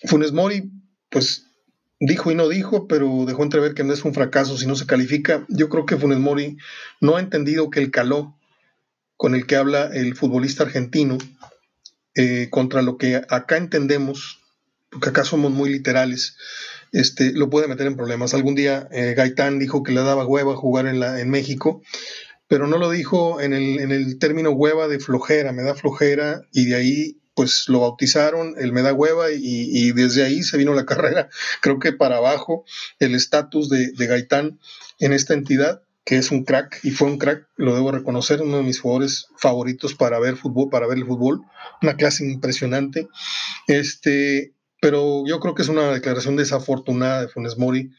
Funes 0.05 0.33
Mori, 0.33 0.71
pues 1.11 1.47
dijo 1.99 2.31
y 2.31 2.35
no 2.35 2.49
dijo, 2.49 2.87
pero 2.87 3.25
dejó 3.27 3.43
entrever 3.43 3.75
que 3.75 3.85
no 3.85 3.93
es 3.93 4.05
un 4.05 4.15
fracaso 4.15 4.59
si 4.59 4.67
no 4.67 4.77
se 4.77 4.87
califica. 4.87 5.47
Yo 5.49 5.69
creo 5.69 5.87
que 5.87 5.97
Funes 5.97 6.19
Mori 6.19 6.59
no 7.01 7.17
ha 7.17 7.21
entendido 7.21 7.71
que 7.71 7.81
el 7.81 7.91
caló 7.91 8.37
con 9.17 9.35
el 9.35 9.47
que 9.47 9.57
habla 9.57 9.87
el 9.95 10.15
futbolista 10.15 10.65
argentino 10.65 11.17
eh, 12.17 12.49
contra 12.51 12.83
lo 12.83 12.97
que 12.97 13.23
acá 13.29 13.59
entendemos, 13.59 14.41
porque 14.91 15.11
acá 15.11 15.25
somos 15.25 15.53
muy 15.53 15.71
literales, 15.71 16.37
este, 16.93 17.33
lo 17.33 17.51
puede 17.51 17.69
meter 17.69 17.87
en 17.87 17.97
problemas. 17.97 18.33
Algún 18.33 18.55
día 18.55 18.89
eh, 18.91 19.15
Gaitán 19.15 19.59
dijo 19.59 19.83
que 19.83 19.93
le 19.93 20.01
daba 20.01 20.27
hueva 20.27 20.57
jugar 20.57 20.87
en, 20.87 20.99
la, 20.99 21.21
en 21.21 21.29
México, 21.29 21.83
pero 22.49 22.67
no 22.67 22.79
lo 22.79 22.91
dijo 22.91 23.41
en 23.41 23.53
el, 23.53 23.81
en 23.81 23.93
el 23.93 24.19
término 24.19 24.51
hueva 24.51 24.89
de 24.89 24.99
flojera, 24.99 25.53
me 25.53 25.63
da 25.63 25.75
flojera, 25.75 26.43
y 26.53 26.65
de 26.65 26.77
ahí 26.77 27.21
pues 27.35 27.69
lo 27.69 27.81
bautizaron, 27.81 28.55
el 28.57 28.73
me 28.73 28.81
da 28.81 28.95
hueva, 28.95 29.31
y, 29.31 29.39
y 29.43 29.93
desde 29.93 30.25
ahí 30.25 30.43
se 30.43 30.57
vino 30.57 30.73
la 30.73 30.87
carrera, 30.87 31.29
creo 31.61 31.79
que 31.79 31.93
para 31.93 32.17
abajo, 32.17 32.65
el 32.99 33.15
estatus 33.15 33.69
de, 33.69 33.93
de 33.93 34.07
Gaitán 34.07 34.59
en 34.99 35.13
esta 35.13 35.35
entidad 35.35 35.83
que 36.07 36.17
es 36.17 36.31
un 36.31 36.45
crack 36.45 36.79
y 36.85 36.93
fue 36.93 37.09
un 37.09 37.19
crack, 37.19 37.49
lo 37.57 37.75
debo 37.75 37.91
reconocer, 37.91 38.41
uno 38.41 38.59
de 38.59 38.63
mis 38.63 38.79
jugadores 38.79 39.27
favoritos 39.37 39.97
para 39.97 40.21
ver 40.21 40.37
fútbol, 40.37 40.71
para 40.71 40.87
ver 40.87 40.99
el 40.99 41.05
fútbol, 41.05 41.43
una 41.83 41.97
clase 41.97 42.25
impresionante. 42.25 43.09
Este, 43.67 44.55
pero 44.81 45.25
yo 45.27 45.41
creo 45.41 45.57
que 45.57 45.63
es 45.63 45.69
una 45.69 45.93
declaración 45.93 46.37
desafortunada 46.37 47.23
de 47.23 47.29
Funes 47.29 47.59
Mori, 47.59 47.91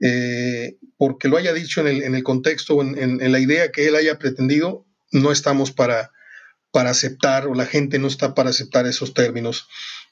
eh, 0.00 0.76
porque 0.98 1.28
lo 1.28 1.38
haya 1.38 1.54
dicho 1.54 1.80
en 1.80 1.86
el, 1.86 2.02
en 2.02 2.14
el 2.14 2.22
contexto, 2.22 2.82
en, 2.82 2.98
en, 2.98 3.32
la 3.32 3.40
idea 3.40 3.72
que 3.72 3.88
él 3.88 3.96
haya 3.96 4.18
pretendido, 4.18 4.84
no 5.10 5.32
estamos 5.32 5.72
para, 5.72 6.12
para 6.72 6.90
aceptar, 6.90 7.46
o 7.46 7.54
la 7.54 7.64
gente 7.64 7.98
no 7.98 8.06
está 8.06 8.34
para 8.34 8.50
aceptar 8.50 8.86
esos 8.86 9.14
términos 9.14 9.66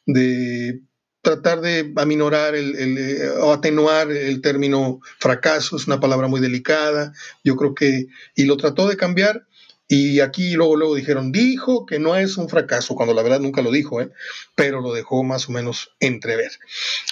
de 0.06 0.80
tratar 1.24 1.60
de 1.60 1.92
aminorar 1.96 2.54
el, 2.54 2.76
eh, 2.76 3.28
o 3.40 3.52
atenuar 3.52 4.12
el 4.12 4.40
término 4.40 5.00
fracaso, 5.18 5.76
es 5.76 5.88
una 5.88 5.98
palabra 5.98 6.28
muy 6.28 6.40
delicada, 6.40 7.12
yo 7.42 7.56
creo 7.56 7.74
que, 7.74 8.06
y 8.36 8.44
lo 8.44 8.56
trató 8.56 8.86
de 8.86 8.96
cambiar, 8.96 9.48
y 9.88 10.20
aquí 10.20 10.52
luego, 10.52 10.76
luego 10.76 10.94
dijeron, 10.94 11.32
dijo 11.32 11.86
que 11.86 11.98
no 11.98 12.16
es 12.16 12.36
un 12.36 12.48
fracaso, 12.48 12.94
cuando 12.94 13.14
la 13.14 13.22
verdad 13.22 13.40
nunca 13.40 13.62
lo 13.62 13.72
dijo, 13.72 14.00
¿eh? 14.00 14.12
pero 14.54 14.80
lo 14.80 14.92
dejó 14.92 15.24
más 15.24 15.48
o 15.48 15.52
menos 15.52 15.90
entrever. 15.98 16.52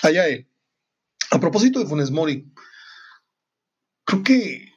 Allá 0.02 0.28
él. 0.28 0.46
A 1.30 1.40
propósito 1.40 1.80
de 1.80 1.86
Funes 1.86 2.10
Mori, 2.10 2.52
creo 4.04 4.22
que 4.22 4.72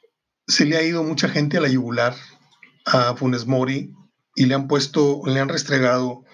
se 0.46 0.64
le 0.64 0.76
ha 0.76 0.82
ido 0.82 1.04
mucha 1.04 1.28
gente 1.28 1.58
a 1.58 1.60
la 1.60 1.68
yugular 1.68 2.16
a 2.86 3.14
Funes 3.16 3.46
Mori 3.46 3.92
y 4.34 4.46
le 4.46 4.54
han 4.54 4.68
puesto, 4.68 5.22
le 5.26 5.40
han 5.40 5.48
restregado 5.48 6.24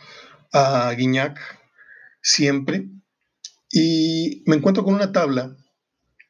a 0.53 0.93
Guiñac 0.93 1.62
siempre. 2.23 2.89
Y 3.71 4.43
me 4.47 4.57
encuentro 4.57 4.85
con 4.85 4.95
una 4.95 5.13
tabla 5.13 5.57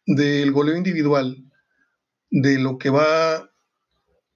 del 0.06 0.50
goleo 0.52 0.76
individual 0.76 1.36
de 2.30 2.58
lo 2.58 2.78
que 2.78 2.90
va 2.90 3.50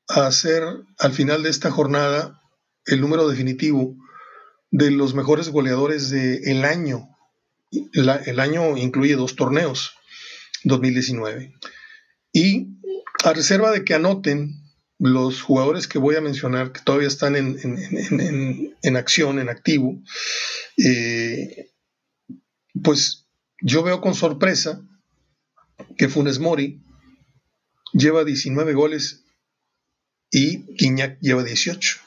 a 0.09 0.27
hacer 0.27 0.63
al 0.99 1.13
final 1.13 1.43
de 1.43 1.51
esta 1.51 1.71
jornada 1.71 2.41
el 2.85 3.01
número 3.01 3.29
definitivo 3.29 3.97
de 4.71 4.91
los 4.91 5.15
mejores 5.15 5.49
goleadores 5.49 6.11
del 6.11 6.65
año. 6.65 7.09
el 7.93 8.41
año 8.41 8.77
incluye 8.77 9.17
dos 9.17 9.35
torneos, 9.35 9.95
2019. 10.65 11.55
Y 12.33 12.69
a 13.25 13.33
reserva 13.33 13.71
de 13.71 13.85
que 13.85 13.95
anoten 13.95 14.66
los 14.99 15.43
jugadores 15.43 15.87
que 15.87 15.99
voy 15.99 16.17
a 16.17 16.21
mencionar, 16.21 16.73
que 16.73 16.81
todavía 16.81 17.09
están 17.09 17.37
en, 17.37 17.59
en, 18.83 18.97
acción, 18.97 19.39
en 19.39 19.49
activo, 19.49 20.01
eh, 20.79 21.71
pues 22.83 23.27
yo 23.61 23.83
veo 23.83 24.01
con 24.01 24.15
sorpresa 24.15 24.83
que 25.97 26.09
Funes 26.09 26.39
Mori 26.39 26.83
lleva 27.93 28.25
19 28.25 28.75
goles 28.75 29.25
y 30.31 30.65
Guiñac 30.75 31.19
lleva 31.21 31.45
18. 31.45 31.99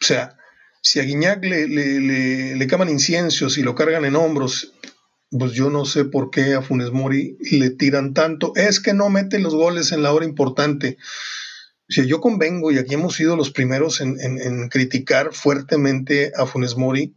O 0.00 0.04
sea, 0.04 0.36
si 0.82 1.00
a 1.00 1.04
Guiñac 1.04 1.44
le, 1.44 1.68
le, 1.68 2.56
le, 2.56 2.66
caman 2.66 2.90
inciensos 2.90 3.56
y 3.56 3.62
lo 3.62 3.74
cargan 3.74 4.04
en 4.04 4.16
hombros, 4.16 4.72
pues 5.30 5.52
yo 5.52 5.70
no 5.70 5.84
sé 5.84 6.04
por 6.04 6.30
qué 6.30 6.54
a 6.54 6.62
Funes 6.62 6.90
Mori 6.90 7.38
le 7.50 7.70
tiran 7.70 8.14
tanto. 8.14 8.52
Es 8.56 8.80
que 8.80 8.92
no 8.92 9.08
mete 9.08 9.38
los 9.38 9.54
goles 9.54 9.92
en 9.92 10.02
la 10.02 10.12
hora 10.12 10.26
importante. 10.26 10.98
Si 11.92 12.06
yo 12.06 12.20
convengo, 12.20 12.72
y 12.72 12.78
aquí 12.78 12.94
hemos 12.94 13.14
sido 13.14 13.36
los 13.36 13.50
primeros 13.50 14.00
en, 14.00 14.68
criticar 14.70 15.34
fuertemente 15.34 16.32
a 16.34 16.46
Funes 16.46 16.76
Mori, 16.76 17.14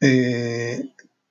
eh, 0.00 0.82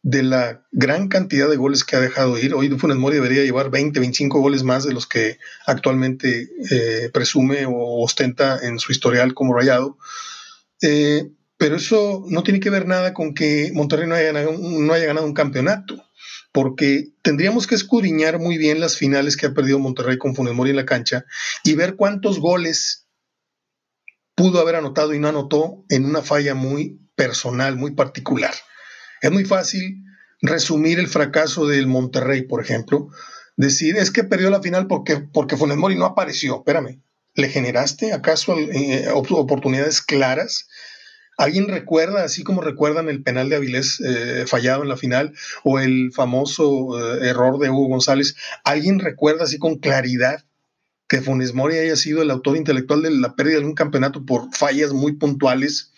de 0.04 0.24
la 0.24 0.66
gran 0.72 1.08
cantidad 1.08 1.50
de 1.50 1.58
goles 1.58 1.84
que 1.84 1.96
ha 1.96 2.00
dejado 2.00 2.38
ir. 2.38 2.54
Hoy 2.54 2.70
Funes 2.78 2.98
Mori 2.98 3.16
debería 3.16 3.44
llevar 3.44 3.72
20, 3.72 4.00
25 4.00 4.40
goles 4.40 4.64
más 4.64 4.86
de 4.86 4.94
los 4.94 5.08
que 5.08 5.38
actualmente 5.66 6.50
eh, 6.70 7.10
presume 7.12 7.66
o 7.66 8.04
ostenta 8.04 8.60
en 8.62 8.78
su 8.78 8.92
historial 8.92 9.34
como 9.34 9.56
rayado. 9.56 9.98
Eh, 10.82 11.32
pero 11.58 11.78
eso 11.78 12.24
no 12.30 12.44
tiene 12.44 12.60
que 12.60 12.70
ver 12.70 12.88
nada 12.88 13.14
con 13.14 13.34
que 13.34 13.72
Monterrey 13.74 14.08
no 14.08 14.14
haya, 14.14 14.32
ganado, 14.32 14.56
no 14.58 14.94
haya 14.94 15.08
ganado 15.08 15.26
un 15.26 15.34
campeonato 15.34 16.07
porque 16.51 17.10
tendríamos 17.22 17.68
que 17.68 17.75
escudriñar 17.75 18.39
muy 18.39 18.58
bien 18.58 18.80
las 18.80 18.98
finales 18.98 19.38
que 19.38 19.46
ha 19.46 19.54
perdido 19.54 19.80
Monterrey 19.80 20.18
con 20.18 20.36
Funes 20.36 20.54
Mori 20.54 20.72
en 20.72 20.77
la 20.77 20.86
cancha 20.86 21.25
y 21.63 21.75
ver 21.75 21.96
cuántos 21.96 22.39
goles 22.39 23.08
pudo 24.36 24.60
haber 24.60 24.75
anotado 24.75 25.13
y 25.13 25.20
no 25.20 25.27
anotó 25.27 25.84
en 25.89 26.06
una 26.06 26.22
falla 26.22 26.54
muy 26.54 27.00
personal, 27.16 27.75
muy 27.75 27.92
particular. 27.92 28.54
Es 29.22 29.32
muy 29.32 29.46
fácil 29.46 30.04
resumir 30.42 31.00
el 31.00 31.08
fracaso 31.08 31.68
del 31.68 31.88
Monterrey, 31.88 32.44
por 32.44 32.62
ejemplo, 32.62 33.10
decir 33.56 33.98
es 33.98 34.12
que 34.12 34.24
perdió 34.24 34.50
la 34.50 34.62
final 34.62 34.88
porque, 34.88 35.18
porque 35.18 35.58
no 35.58 36.06
apareció. 36.06 36.58
Espérame, 36.58 37.01
¿le 37.34 37.50
generaste 37.50 38.13
acaso 38.13 38.58
eh, 38.58 39.08
oportunidades 39.12 40.01
claras? 40.01 40.68
¿Alguien 41.38 41.67
recuerda, 41.67 42.24
así 42.24 42.44
como 42.44 42.62
recuerdan 42.62 43.10
el 43.10 43.22
penal 43.22 43.50
de 43.50 43.58
Avilés 43.58 44.00
eh, 44.00 44.46
fallado 44.48 44.82
en 44.82 44.89
la 44.89 44.98
final 44.98 45.34
o 45.63 45.79
el 45.79 46.12
famoso 46.12 46.98
eh, 47.00 47.29
error 47.29 47.60
de 47.60 47.70
Hugo 47.70 47.88
González? 47.88 48.36
¿Alguien 48.63 49.00
recuerda 49.00 49.44
así 49.44 49.60
con 49.60 49.77
claridad 49.77 50.44
que 51.08 51.22
Funes 51.22 51.53
Mori 51.53 51.77
haya 51.77 51.96
sido 51.96 52.22
el 52.22 52.32
autor 52.32 52.58
intelectual 52.58 53.03
de 53.03 53.12
la 53.12 53.36
pérdida 53.36 53.60
de 53.60 53.65
un 53.65 53.75
campeonato 53.75 54.25
por 54.25 54.53
fallas 54.53 54.94
muy 54.94 55.13
puntuales 55.13 55.94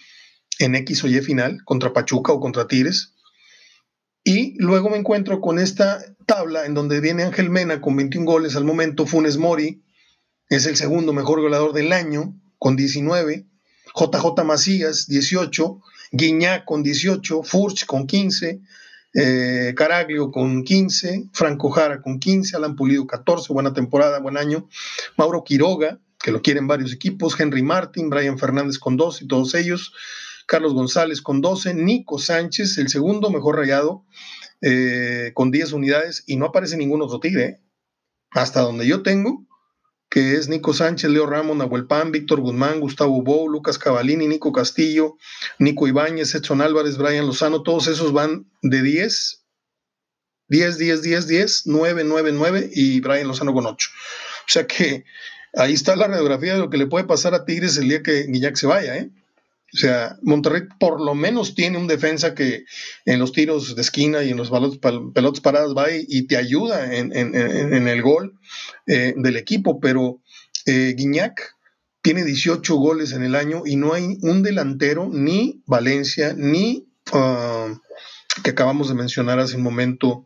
en 0.59 0.75
X 0.75 1.05
o 1.05 1.07
Y 1.07 1.21
final 1.21 1.63
contra 1.63 1.93
Pachuca 1.93 2.33
o 2.33 2.41
contra 2.41 2.67
Tigres? 2.67 3.13
Y 4.25 4.61
luego 4.61 4.89
me 4.89 4.97
encuentro 4.97 5.39
con 5.39 5.57
esta 5.57 6.03
tabla 6.25 6.65
en 6.65 6.73
donde 6.73 6.99
viene 6.99 7.23
Ángel 7.23 7.49
Mena 7.49 7.81
con 7.81 7.95
21 7.95 8.25
goles 8.25 8.55
al 8.55 8.65
momento, 8.65 9.07
Funes 9.07 9.37
Mori 9.37 9.81
es 10.49 10.65
el 10.65 10.75
segundo 10.75 11.13
mejor 11.13 11.41
goleador 11.41 11.73
del 11.73 11.93
año 11.93 12.35
con 12.57 12.75
19, 12.75 13.45
JJ 13.99 14.43
Macías, 14.45 15.07
18, 15.07 15.81
Guiñac 16.11 16.63
con 16.65 16.83
18, 16.83 17.43
Furch 17.43 17.85
con 17.85 18.07
15, 18.07 18.61
eh, 19.13 19.73
Caraglio 19.75 20.31
con 20.31 20.63
15, 20.63 21.29
Franco 21.33 21.69
Jara 21.69 22.01
con 22.01 22.19
15, 22.19 22.55
Alan 22.55 22.75
Pulido 22.75 23.05
14, 23.05 23.51
buena 23.51 23.73
temporada, 23.73 24.19
buen 24.19 24.37
año, 24.37 24.69
Mauro 25.17 25.43
Quiroga, 25.43 25.99
que 26.17 26.31
lo 26.31 26.41
quieren 26.41 26.67
varios 26.67 26.93
equipos, 26.93 27.37
Henry 27.39 27.61
Martin, 27.61 28.09
Brian 28.09 28.37
Fernández 28.37 28.79
con 28.79 28.95
2 28.95 29.23
y 29.23 29.27
todos 29.27 29.53
ellos, 29.55 29.93
Carlos 30.47 30.73
González 30.73 31.21
con 31.21 31.41
12, 31.41 31.73
Nico 31.73 32.19
Sánchez, 32.19 32.77
el 32.77 32.89
segundo 32.89 33.29
mejor 33.29 33.57
rayado, 33.57 34.05
eh, 34.61 35.31
con 35.33 35.51
10 35.51 35.73
unidades, 35.73 36.23
y 36.25 36.37
no 36.37 36.47
aparece 36.47 36.77
ningún 36.77 37.01
otro 37.01 37.19
tigre, 37.19 37.43
¿eh? 37.43 37.61
hasta 38.31 38.61
donde 38.61 38.87
yo 38.87 39.01
tengo, 39.01 39.45
que 40.09 40.33
es 40.33 40.47
Nico 40.47 40.73
Sánchez, 40.73 41.11
Leo 41.11 41.27
Ramos, 41.27 41.55
Nahuel 41.55 41.85
Pan, 41.85 42.11
Víctor 42.11 42.41
Guzmán, 42.41 42.79
Gustavo 42.79 43.21
Bou, 43.21 43.47
Lucas 43.47 43.77
Cavalini, 43.77 44.27
Nico 44.27 44.51
Castillo, 44.51 45.17
Nico 45.59 45.87
Ibáñez, 45.87 46.33
Edson 46.33 46.61
Álvarez, 46.61 46.97
Brian 46.97 47.27
Lozano, 47.27 47.61
todos 47.61 47.87
esos 47.87 48.11
van 48.11 48.49
de 48.63 48.81
10, 48.81 49.45
10, 50.47 50.77
10, 50.77 51.01
10, 51.03 51.27
10, 51.27 51.61
9, 51.67 52.03
9, 52.05 52.31
9 52.33 52.69
y 52.73 52.99
Brian 53.01 53.27
Lozano 53.27 53.53
con 53.53 53.67
8. 53.67 53.89
O 53.91 54.51
sea 54.51 54.65
que 54.65 55.05
ahí 55.53 55.73
está 55.73 55.95
la 55.95 56.07
radiografía 56.07 56.53
de 56.53 56.59
lo 56.59 56.71
que 56.71 56.77
le 56.77 56.87
puede 56.87 57.05
pasar 57.05 57.35
a 57.35 57.45
Tigres 57.45 57.77
el 57.77 57.87
día 57.87 58.01
que 58.01 58.23
Guiñac 58.23 58.55
se 58.55 58.65
vaya, 58.65 58.97
¿eh? 58.97 59.11
O 59.73 59.77
sea, 59.77 60.17
Monterrey 60.21 60.63
por 60.79 60.99
lo 60.99 61.13
menos 61.13 61.53
tiene 61.53 61.77
un 61.77 61.87
defensa 61.87 62.33
que 62.33 62.65
en 63.05 63.19
los 63.19 63.31
tiros 63.31 63.75
de 63.75 63.81
esquina 63.81 64.23
y 64.23 64.31
en 64.31 64.37
los 64.37 64.49
pelotas 64.49 65.41
paradas 65.41 65.73
va 65.77 65.87
y, 65.91 66.25
te 66.27 66.37
ayuda 66.37 66.95
en, 66.95 67.13
el 67.13 68.01
gol 68.01 68.39
eh, 68.87 69.13
del 69.15 69.37
equipo, 69.37 69.79
pero 69.79 70.21
eh, 70.65 70.95
Guiñac 70.97 71.55
tiene 72.01 72.23
18 72.23 72.75
goles 72.75 73.11
en 73.11 73.23
el 73.23 73.35
año 73.35 73.63
y 73.65 73.75
no 73.75 73.93
hay 73.93 74.17
un 74.21 74.41
delantero, 74.41 75.09
ni 75.11 75.61
Valencia, 75.65 76.33
ni 76.35 76.87
uh, 77.11 77.77
que 78.43 78.51
acabamos 78.51 78.89
de 78.89 78.95
mencionar 78.95 79.39
hace 79.39 79.57
un 79.57 79.63
momento, 79.63 80.25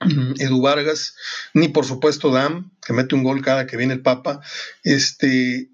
Edu 0.38 0.60
Vargas, 0.60 1.16
ni 1.54 1.68
por 1.68 1.86
supuesto 1.86 2.30
Dam, 2.30 2.70
que 2.86 2.92
mete 2.92 3.14
un 3.14 3.24
gol 3.24 3.42
cada 3.42 3.66
que 3.66 3.76
viene 3.76 3.94
el 3.94 4.02
Papa, 4.02 4.40
este, 4.82 5.71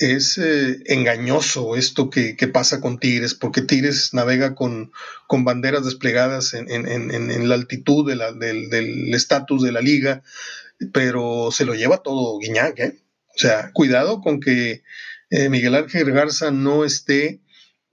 es 0.00 0.38
eh, 0.38 0.82
engañoso 0.86 1.76
esto 1.76 2.10
que, 2.10 2.34
pasa 2.52 2.80
con 2.80 2.98
Tigres, 2.98 3.34
porque 3.34 3.62
Tigres 3.62 4.12
navega 4.14 4.54
con, 4.54 4.92
con 5.28 5.44
banderas 5.44 5.84
desplegadas 5.84 6.54
en, 6.54 7.48
la 7.48 7.54
altitud 7.54 8.10
del 8.10 9.14
estatus 9.14 9.62
de 9.62 9.72
la 9.72 9.80
liga, 9.80 10.22
pero 10.92 11.50
se 11.52 11.64
lo 11.64 11.74
lleva 11.74 12.02
todo 12.02 12.38
Guiñac. 12.38 12.78
¿eh? 12.80 12.98
O 13.34 13.38
sea, 13.38 13.70
cuidado 13.72 14.20
con 14.20 14.40
que 14.40 14.82
eh, 15.30 15.48
Miguel 15.48 15.74
Ángel 15.76 16.10
Garza 16.10 16.50
no 16.50 16.84
esté 16.84 17.40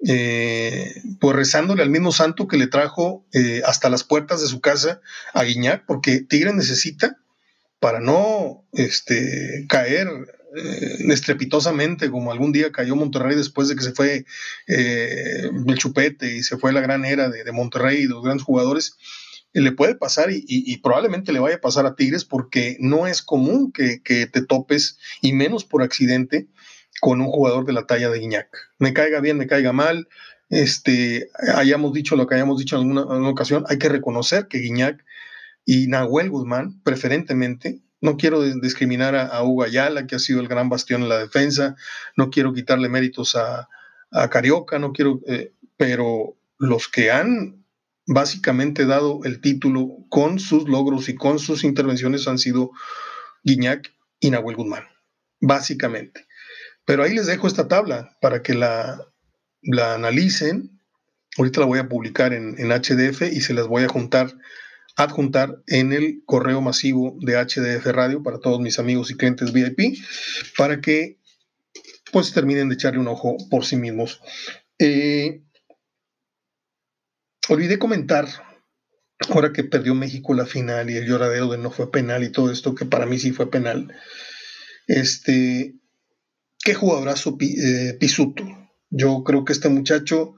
eh, 0.05 1.01
pues 1.19 1.35
rezándole 1.35 1.81
al 1.81 1.89
mismo 1.89 2.11
santo 2.11 2.47
que 2.47 2.57
le 2.57 2.67
trajo 2.67 3.25
eh, 3.33 3.61
hasta 3.65 3.89
las 3.89 4.03
puertas 4.03 4.41
de 4.41 4.47
su 4.47 4.61
casa 4.61 5.01
a 5.33 5.43
Guiñac, 5.43 5.85
porque 5.85 6.21
Tigre 6.21 6.53
necesita 6.53 7.17
para 7.79 7.99
no 7.99 8.65
este, 8.73 9.65
caer 9.67 10.07
estrepitosamente 11.11 12.09
como 12.09 12.31
algún 12.31 12.51
día 12.51 12.71
cayó 12.71 12.95
Monterrey 12.95 13.35
después 13.35 13.67
de 13.67 13.75
que 13.75 13.83
se 13.83 13.93
fue 13.93 14.25
eh, 14.67 15.49
el 15.67 15.77
chupete 15.77 16.37
y 16.37 16.43
se 16.43 16.57
fue 16.57 16.73
la 16.73 16.81
gran 16.81 17.05
era 17.05 17.29
de, 17.29 17.51
Monterrey 17.51 17.99
y 17.99 18.03
de 18.03 18.13
los 18.13 18.23
grandes 18.23 18.45
jugadores, 18.45 18.97
eh, 19.53 19.61
le 19.61 19.71
puede 19.71 19.95
pasar 19.95 20.29
y, 20.31 20.77
probablemente 20.77 21.33
le 21.33 21.39
vaya 21.39 21.57
a 21.57 21.61
pasar 21.61 21.85
a 21.85 21.95
Tigres 21.95 22.25
porque 22.25 22.77
no 22.79 23.07
es 23.07 23.21
común 23.21 23.71
que, 23.71 23.99
te 24.03 24.45
topes 24.45 24.97
y 25.21 25.33
menos 25.33 25.65
por 25.65 25.83
accidente 25.83 26.47
con 27.01 27.21
un 27.21 27.27
jugador 27.27 27.65
de 27.65 27.73
la 27.73 27.85
talla 27.85 28.09
de 28.09 28.19
Guiñac. 28.19 28.49
Me 28.79 28.93
caiga 28.93 29.19
bien, 29.19 29.37
me 29.37 29.47
caiga 29.47 29.71
mal, 29.71 30.07
este, 30.49 31.29
hayamos 31.55 31.93
dicho 31.93 32.15
lo 32.15 32.25
que 32.25 32.35
hayamos 32.35 32.57
dicho 32.57 32.77
en 32.77 32.97
alguna, 32.97 33.29
ocasión, 33.29 33.65
hay 33.67 33.77
que 33.77 33.89
reconocer 33.89 34.47
que 34.47 34.59
Guiñac 34.59 35.03
y 35.65 35.87
Nahuel 35.87 36.29
Guzmán, 36.29 36.81
preferentemente, 36.83 37.81
no 38.01 38.17
quiero 38.17 38.41
discriminar 38.41 39.15
a, 39.15 39.43
Hugo 39.43 39.63
Ayala, 39.63 40.05
que 40.05 40.15
ha 40.15 40.19
sido 40.19 40.39
el 40.39 40.47
gran 40.47 40.69
bastión 40.69 41.03
en 41.03 41.09
la 41.09 41.17
defensa, 41.17 41.75
no 42.15 42.29
quiero 42.29 42.53
quitarle 42.53 42.89
méritos 42.89 43.35
a, 43.35 43.67
Carioca, 44.31 44.79
no 44.79 44.93
quiero, 44.93 45.19
eh, 45.27 45.53
pero 45.75 46.37
los 46.57 46.87
que 46.87 47.11
han 47.11 47.65
básicamente 48.05 48.85
dado 48.85 49.19
el 49.25 49.41
título 49.41 49.97
con 50.09 50.39
sus 50.39 50.67
logros 50.69 51.09
y 51.09 51.15
con 51.15 51.39
sus 51.39 51.65
intervenciones 51.65 52.25
han 52.27 52.37
sido 52.37 52.71
Guiñac 53.43 53.93
y 54.21 54.29
Nahuel 54.29 54.55
Guzmán, 54.55 54.85
básicamente. 55.41 56.25
Pero 56.85 57.03
ahí 57.03 57.13
les 57.13 57.27
dejo 57.27 57.47
esta 57.47 57.67
tabla 57.67 58.15
para 58.21 58.41
que 58.41 58.53
la, 58.53 59.05
la 59.61 59.95
analicen. 59.95 60.79
Ahorita 61.37 61.59
la 61.59 61.65
voy 61.65 61.79
a 61.79 61.89
publicar 61.89 62.33
en, 62.33 62.55
en 62.57 62.69
HDF 62.69 63.23
y 63.23 63.41
se 63.41 63.53
las 63.53 63.67
voy 63.67 63.83
a 63.83 63.89
juntar 63.89 64.33
adjuntar 64.97 65.61
en 65.67 65.93
el 65.93 66.23
correo 66.25 66.59
masivo 66.59 67.17
de 67.21 67.35
HDF 67.35 67.85
Radio 67.85 68.23
para 68.23 68.39
todos 68.39 68.59
mis 68.59 68.79
amigos 68.79 69.11
y 69.11 69.15
clientes 69.15 69.53
VIP 69.53 69.95
para 70.57 70.81
que 70.81 71.19
pues 72.11 72.33
terminen 72.33 72.67
de 72.67 72.75
echarle 72.75 72.99
un 72.99 73.07
ojo 73.07 73.37
por 73.49 73.63
sí 73.63 73.75
mismos. 73.75 74.21
Eh, 74.79 75.43
olvidé 77.47 77.77
comentar, 77.77 78.27
ahora 79.29 79.53
que 79.53 79.63
perdió 79.63 79.93
México 79.93 80.33
la 80.33 80.45
final 80.45 80.89
y 80.89 80.97
el 80.97 81.05
lloradero 81.05 81.49
de 81.49 81.59
no 81.59 81.69
fue 81.69 81.91
penal 81.91 82.23
y 82.23 82.31
todo 82.31 82.51
esto, 82.51 82.73
que 82.73 82.85
para 82.85 83.05
mí 83.05 83.19
sí 83.19 83.31
fue 83.31 83.51
penal, 83.51 83.93
este, 84.87 85.75
qué 86.63 86.73
jugadorazo 86.73 87.37
eh, 87.39 87.95
Pisuto. 87.99 88.43
Yo 88.89 89.23
creo 89.23 89.45
que 89.45 89.53
este 89.53 89.69
muchacho 89.69 90.35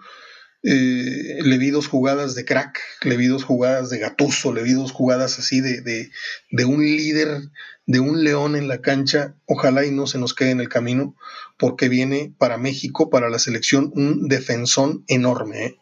eh, 0.61 1.39
le 1.41 1.57
vi 1.57 1.69
dos 1.69 1.87
jugadas 1.87 2.35
de 2.35 2.43
crack, 2.43 2.81
le 3.03 3.15
vi 3.15 3.27
dos 3.27 3.45
jugadas 3.45 3.89
de 3.89 3.99
gatuso, 3.99 4.53
le 4.53 4.63
vi 4.63 4.73
dos 4.73 4.91
jugadas 4.91 5.39
así 5.39 5.61
de, 5.61 5.81
de, 5.81 6.65
un 6.65 6.81
líder, 6.81 7.43
de 7.85 7.99
un 8.01 8.23
león 8.23 8.57
en 8.57 8.67
la 8.67 8.81
cancha. 8.81 9.35
Ojalá 9.45 9.85
y 9.85 9.91
no 9.91 10.05
se 10.05 10.17
nos 10.17 10.33
quede 10.33 10.51
en 10.51 10.59
el 10.59 10.67
camino, 10.67 11.15
porque 11.57 11.87
viene 11.87 12.33
para 12.37 12.57
México, 12.57 13.09
para 13.09 13.29
la 13.29 13.39
selección, 13.39 13.91
un 13.95 14.27
defensón 14.27 15.05
enorme. 15.07 15.65
¿eh? 15.65 15.77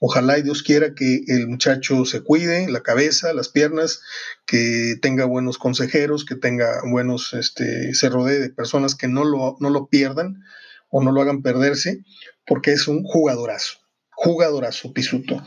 Ojalá 0.00 0.36
y 0.38 0.42
Dios 0.42 0.64
quiera 0.64 0.94
que 0.94 1.22
el 1.28 1.46
muchacho 1.46 2.04
se 2.04 2.22
cuide, 2.22 2.68
la 2.68 2.82
cabeza, 2.82 3.32
las 3.34 3.48
piernas, 3.48 4.02
que 4.46 4.96
tenga 5.00 5.26
buenos 5.26 5.58
consejeros, 5.58 6.24
que 6.24 6.34
tenga 6.34 6.82
buenos, 6.90 7.34
este, 7.34 7.94
se 7.94 8.08
rodee 8.08 8.40
de 8.40 8.50
personas 8.50 8.96
que 8.96 9.06
no 9.06 9.24
lo, 9.24 9.56
no 9.60 9.70
lo 9.70 9.86
pierdan 9.86 10.42
o 10.88 11.04
no 11.04 11.12
lo 11.12 11.20
hagan 11.20 11.42
perderse, 11.42 12.02
porque 12.46 12.72
es 12.72 12.88
un 12.88 13.04
jugadorazo 13.04 13.87
jugadorazo 14.18 14.92
Pisuto. 14.92 15.40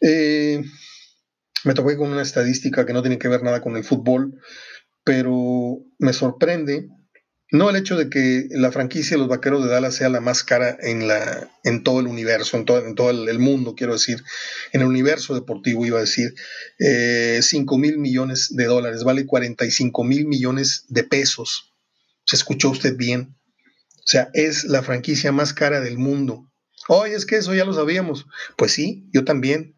Eh, 0.00 0.62
me 1.64 1.74
toqué 1.74 1.96
con 1.96 2.12
una 2.12 2.22
estadística 2.22 2.86
que 2.86 2.92
no 2.92 3.02
tiene 3.02 3.18
que 3.18 3.26
ver 3.26 3.42
nada 3.42 3.60
con 3.60 3.76
el 3.76 3.82
fútbol, 3.82 4.40
pero 5.02 5.78
me 5.98 6.12
sorprende, 6.12 6.86
no 7.50 7.68
el 7.68 7.76
hecho 7.76 7.96
de 7.96 8.08
que 8.08 8.46
la 8.50 8.70
franquicia 8.70 9.16
de 9.16 9.18
los 9.18 9.28
Vaqueros 9.28 9.64
de 9.64 9.70
Dallas 9.70 9.96
sea 9.96 10.08
la 10.08 10.20
más 10.20 10.44
cara 10.44 10.76
en, 10.80 11.08
la, 11.08 11.50
en 11.64 11.82
todo 11.82 11.98
el 11.98 12.06
universo, 12.06 12.56
en 12.56 12.64
todo, 12.64 12.86
en 12.86 12.94
todo 12.94 13.10
el, 13.10 13.38
mundo, 13.40 13.74
quiero 13.74 13.94
decir, 13.94 14.22
en 14.72 14.82
el 14.82 14.86
universo 14.86 15.34
deportivo 15.34 15.84
iba 15.84 15.98
a 15.98 16.02
decir, 16.02 16.32
eh, 16.78 17.40
5 17.42 17.78
mil 17.78 17.98
millones 17.98 18.54
de 18.54 18.66
dólares, 18.66 19.02
vale 19.02 19.26
45 19.26 20.04
mil 20.04 20.26
millones 20.26 20.84
de 20.88 21.02
pesos. 21.02 21.74
¿Se 22.24 22.36
escuchó 22.36 22.70
usted 22.70 22.96
bien? 22.96 23.36
O 23.96 24.08
sea, 24.08 24.30
es 24.32 24.62
la 24.62 24.84
franquicia 24.84 25.32
más 25.32 25.52
cara 25.52 25.80
del 25.80 25.98
mundo. 25.98 26.48
Oye, 26.88 27.14
es 27.14 27.26
que 27.26 27.36
eso 27.36 27.54
ya 27.54 27.64
lo 27.64 27.72
sabíamos. 27.72 28.26
Pues 28.56 28.72
sí, 28.72 29.08
yo 29.12 29.24
también. 29.24 29.74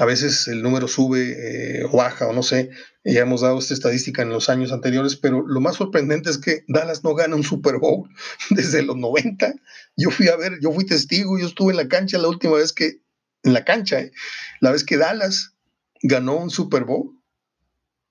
A 0.00 0.04
veces 0.04 0.46
el 0.46 0.62
número 0.62 0.86
sube 0.86 1.80
eh, 1.80 1.84
o 1.84 1.96
baja 1.96 2.28
o 2.28 2.32
no 2.32 2.44
sé. 2.44 2.70
Ya 3.04 3.22
hemos 3.22 3.40
dado 3.40 3.58
esta 3.58 3.74
estadística 3.74 4.22
en 4.22 4.28
los 4.28 4.48
años 4.48 4.70
anteriores, 4.70 5.16
pero 5.16 5.44
lo 5.44 5.60
más 5.60 5.74
sorprendente 5.74 6.30
es 6.30 6.38
que 6.38 6.64
Dallas 6.68 7.02
no 7.02 7.14
gana 7.14 7.34
un 7.34 7.42
Super 7.42 7.78
Bowl 7.78 8.08
desde 8.50 8.82
los 8.82 8.96
90. 8.96 9.54
Yo 9.96 10.10
fui 10.10 10.28
a 10.28 10.36
ver, 10.36 10.60
yo 10.60 10.70
fui 10.70 10.86
testigo, 10.86 11.36
yo 11.36 11.46
estuve 11.46 11.72
en 11.72 11.78
la 11.78 11.88
cancha 11.88 12.18
la 12.18 12.28
última 12.28 12.54
vez 12.54 12.72
que, 12.72 13.00
en 13.42 13.52
la 13.52 13.64
cancha, 13.64 14.00
eh, 14.00 14.12
la 14.60 14.70
vez 14.70 14.84
que 14.84 14.98
Dallas 14.98 15.54
ganó 16.02 16.36
un 16.36 16.50
Super 16.50 16.84
Bowl. 16.84 17.18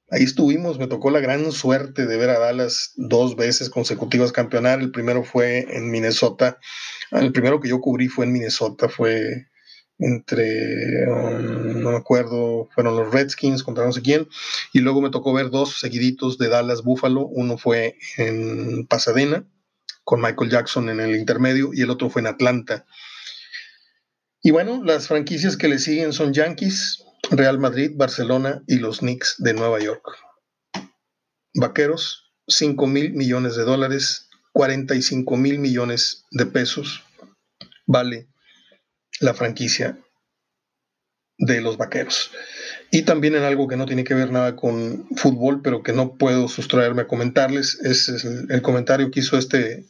Ahí 0.10 0.24
estuvimos, 0.24 0.80
me 0.80 0.88
tocó 0.88 1.10
la 1.10 1.20
gran 1.20 1.52
suerte 1.52 2.06
de 2.06 2.18
ver 2.18 2.32
a 2.32 2.40
Dallas 2.40 2.94
dos 2.96 3.38
veces 3.38 3.70
consecutivas 3.70 4.34
campeonar. 4.34 4.80
El 4.80 4.92
primero 4.92 5.24
fue 5.24 5.66
en 5.70 5.90
Minnesota 5.90 6.60
el 7.12 7.32
primero 7.32 7.60
que 7.60 7.70
yo 7.70 7.80
cubrí 7.80 8.08
fue 8.08 8.26
en 8.26 8.34
Minnesota, 8.34 8.90
fue 8.90 9.48
entre, 10.00 11.10
um, 11.10 11.82
no 11.82 11.92
me 11.92 11.98
acuerdo, 11.98 12.70
fueron 12.74 12.96
los 12.96 13.12
Redskins 13.12 13.64
contra 13.64 13.86
no 13.86 13.92
sé 13.92 14.02
quién, 14.02 14.28
y 14.74 14.80
luego 14.80 15.02
me 15.02 15.10
tocó 15.10 15.34
ver 15.34 15.50
dos 15.50 15.80
seguiditos 15.80 16.38
de 16.38 16.50
Dallas 16.50 16.84
Buffalo, 16.84 17.26
uno 17.26 17.58
fue 17.58 17.98
en 18.18 18.86
Pasadena, 18.88 19.46
con 20.04 20.22
Michael 20.22 20.52
Jackson 20.52 20.90
en 20.90 21.00
el 21.00 21.16
intermedio, 21.16 21.72
y 21.74 21.82
el 21.82 21.90
otro 21.90 22.10
fue 22.10 22.22
en 22.22 22.28
Atlanta. 22.28 22.86
Y 24.42 24.52
bueno, 24.52 24.84
las 24.84 25.08
franquicias 25.08 25.58
que 25.58 25.68
le 25.68 25.80
siguen 25.80 26.14
son 26.14 26.34
Yankees, 26.34 27.04
Real 27.32 27.60
Madrid, 27.60 27.92
Barcelona 27.96 28.64
y 28.68 28.78
los 28.78 29.00
Knicks 29.00 29.36
de 29.40 29.54
Nueva 29.54 29.80
York. 29.80 30.04
Vaqueros, 31.54 32.32
5 32.48 32.88
mil 32.88 33.14
millones 33.14 33.56
de 33.56 33.64
dólares 33.64 34.27
45 34.58 35.38
mil 35.38 35.60
millones 35.60 36.26
de 36.32 36.48
pesos 36.48 37.04
vale 37.86 38.28
la 39.20 39.36
franquicia 39.36 40.00
de 41.38 41.62
los 41.62 41.78
vaqueros. 41.78 42.32
Y 42.90 43.04
también 43.04 43.36
en 43.36 43.44
algo 43.44 43.68
que 43.68 43.78
no 43.78 43.86
tiene 43.86 44.04
que 44.04 44.16
ver 44.16 44.32
nada 44.32 44.56
con 44.56 45.08
fútbol, 45.16 45.62
pero 45.62 45.84
que 45.84 45.94
no 45.94 46.18
puedo 46.18 46.48
sustraerme 46.48 47.04
a 47.04 47.08
comentarles, 47.08 47.80
es 47.82 48.10
el, 48.50 48.64
comentario 48.64 49.12
que 49.12 49.20
hizo 49.20 49.38
este, 49.38 49.86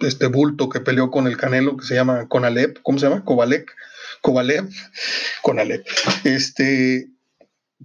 este 0.00 0.26
bulto 0.26 0.68
que 0.68 0.80
peleó 0.80 1.12
con 1.12 1.28
el 1.28 1.36
Canelo, 1.36 1.76
que 1.76 1.86
se 1.86 1.94
llama 1.94 2.26
Conalep, 2.26 2.80
¿cómo 2.82 2.98
se 2.98 3.08
llama? 3.08 3.24
Kovalek, 3.24 3.72
Kovalev, 4.20 4.68
Conalep. 5.42 5.86
Este, 6.24 7.08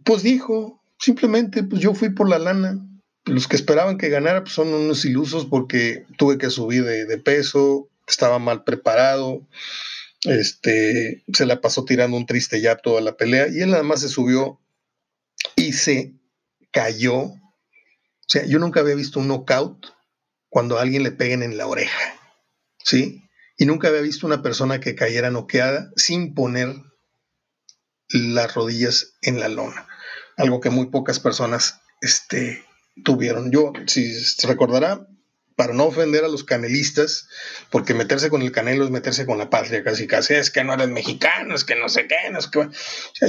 pues 0.04 0.24
dijo, 0.24 0.82
simplemente, 0.98 1.62
pues 1.62 1.80
yo 1.80 1.94
fui 1.94 2.10
por 2.10 2.28
la 2.28 2.40
lana, 2.40 2.80
los 3.26 3.48
que 3.48 3.56
esperaban 3.56 3.98
que 3.98 4.10
ganara 4.10 4.44
pues, 4.44 4.54
son 4.54 4.74
unos 4.74 5.06
ilusos 5.06 5.46
porque 5.46 6.06
tuve 6.18 6.38
que 6.38 6.50
subir 6.50 6.84
de, 6.84 7.18
peso, 7.18 7.90
estaba 8.08 8.40
mal 8.40 8.64
preparado, 8.64 9.48
este, 10.24 11.24
se 11.32 11.46
la 11.46 11.62
pasó 11.62 11.86
tirando 11.86 12.18
un 12.18 12.26
triste 12.26 12.62
ya 12.62 12.76
toda 12.76 13.02
la 13.02 13.16
pelea 13.16 13.48
y 13.50 13.62
él 13.62 13.72
nada 13.72 13.84
más 13.84 14.02
se 14.02 14.10
subió 14.10 14.60
y 15.56 15.74
se 15.74 16.14
cayó. 16.72 17.16
O 17.16 17.40
sea, 18.28 18.46
yo 18.46 18.60
nunca 18.60 18.82
había 18.82 18.96
visto 18.96 19.20
un 19.20 19.28
knockout 19.28 19.88
cuando 20.50 20.78
a 20.78 20.82
alguien 20.82 21.04
le 21.04 21.12
peguen 21.12 21.44
en 21.44 21.58
la 21.58 21.68
oreja, 21.68 22.20
¿sí? 22.84 23.24
Y 23.58 23.66
nunca 23.66 23.88
había 23.88 24.02
visto 24.02 24.28
una 24.28 24.42
persona 24.42 24.80
que 24.80 24.96
cayera 24.96 25.30
noqueada 25.30 25.92
sin 25.96 26.34
poner 26.34 26.76
las 28.10 28.54
rodillas 28.54 29.14
en 29.22 29.40
la 29.40 29.48
lona, 29.48 29.88
algo 30.38 30.60
que 30.60 30.70
muy 30.70 30.88
pocas 30.88 31.20
personas 31.20 31.82
este, 32.02 32.64
tuvieron. 33.04 33.52
Yo, 33.52 33.74
si 33.88 34.14
se 34.14 34.48
recordará, 34.48 35.08
para 35.56 35.74
no 35.74 35.86
ofender 35.86 36.24
a 36.24 36.30
los 36.30 36.44
canelistas, 36.44 37.28
porque 37.70 37.94
meterse 37.94 38.30
con 38.30 38.42
el 38.42 38.52
canelo 38.52 38.86
es 38.86 38.92
meterse 38.92 39.26
con 39.26 39.38
la 39.38 39.50
patria, 39.50 39.84
casi 39.84 40.08
casi, 40.08 40.34
es 40.34 40.50
que 40.50 40.64
no 40.64 40.74
eres 40.74 40.90
mexicano, 40.90 41.54
es 41.54 41.64
que 41.64 41.76
no 41.76 41.90
sé 41.90 42.08
qué, 42.08 42.32
no 42.32 42.40
es 42.40 42.48
que... 42.48 42.70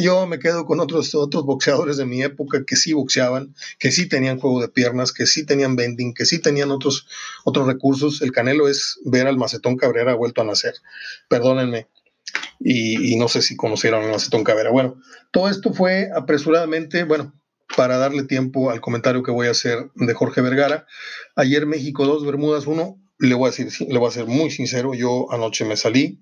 Yo 0.00 0.26
me 0.26 0.38
quedo 0.38 0.64
con 0.64 0.80
otros, 0.80 1.14
otros 1.14 1.44
boxeadores 1.44 1.96
de 1.96 2.06
mi 2.06 2.22
época 2.22 2.64
que 2.66 2.76
sí 2.76 2.92
boxeaban, 2.92 3.54
que 3.78 3.92
sí 3.92 4.08
tenían 4.08 4.40
juego 4.40 4.60
de 4.60 4.68
piernas, 4.68 5.12
que 5.12 5.26
sí 5.26 5.44
tenían 5.44 5.76
bending, 5.76 6.14
que 6.14 6.24
sí 6.24 6.38
tenían 6.38 6.70
otros, 6.70 7.06
otros 7.44 7.66
recursos. 7.66 8.22
El 8.22 8.32
canelo 8.32 8.68
es 8.68 8.98
ver 9.04 9.26
al 9.26 9.36
Macetón 9.36 9.76
Cabrera 9.76 10.14
vuelto 10.14 10.40
a 10.40 10.44
nacer. 10.44 10.74
Perdónenme. 11.28 11.88
Y 12.58 13.16
no 13.16 13.28
sé 13.28 13.42
si 13.42 13.54
conocieron 13.54 14.02
al 14.02 14.10
Macetón 14.10 14.44
Cabrera. 14.44 14.70
Bueno, 14.70 14.98
todo 15.30 15.50
esto 15.50 15.74
fue 15.74 16.08
apresuradamente, 16.14 17.04
bueno, 17.04 17.34
para 17.76 17.98
darle 17.98 18.24
tiempo 18.24 18.70
al 18.70 18.80
comentario 18.80 19.22
que 19.22 19.30
voy 19.30 19.48
a 19.48 19.52
hacer 19.52 19.90
de 19.94 20.14
Jorge 20.14 20.40
Vergara. 20.40 20.86
Ayer 21.36 21.66
México 21.66 22.06
2, 22.06 22.24
Bermudas 22.24 22.66
1, 22.66 23.00
le 23.18 23.34
voy 23.34 23.48
a 23.48 23.50
decir, 23.50 23.68
le 23.88 23.98
voy 23.98 24.08
a 24.08 24.12
ser 24.12 24.26
muy 24.26 24.50
sincero, 24.50 24.94
yo 24.94 25.32
anoche 25.32 25.64
me 25.64 25.76
salí, 25.76 26.20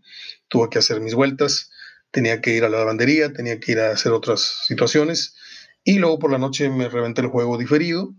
tuve 0.49 0.69
que 0.71 0.79
hacer 0.79 1.01
mis 1.01 1.15
vueltas, 1.15 1.71
tenía 2.11 2.41
que 2.41 2.55
ir 2.55 2.65
a 2.65 2.69
la 2.69 2.79
lavandería, 2.79 3.33
tenía 3.33 3.59
que 3.59 3.73
ir 3.73 3.81
a 3.81 3.91
hacer 3.91 4.13
otras 4.13 4.65
situaciones. 4.67 5.35
Y 5.85 5.99
luego 5.99 6.19
por 6.19 6.31
la 6.31 6.39
noche 6.39 6.69
me 6.71 6.89
reventé 6.89 7.23
el 7.23 7.29
juego 7.29 7.59
diferido, 7.59 8.15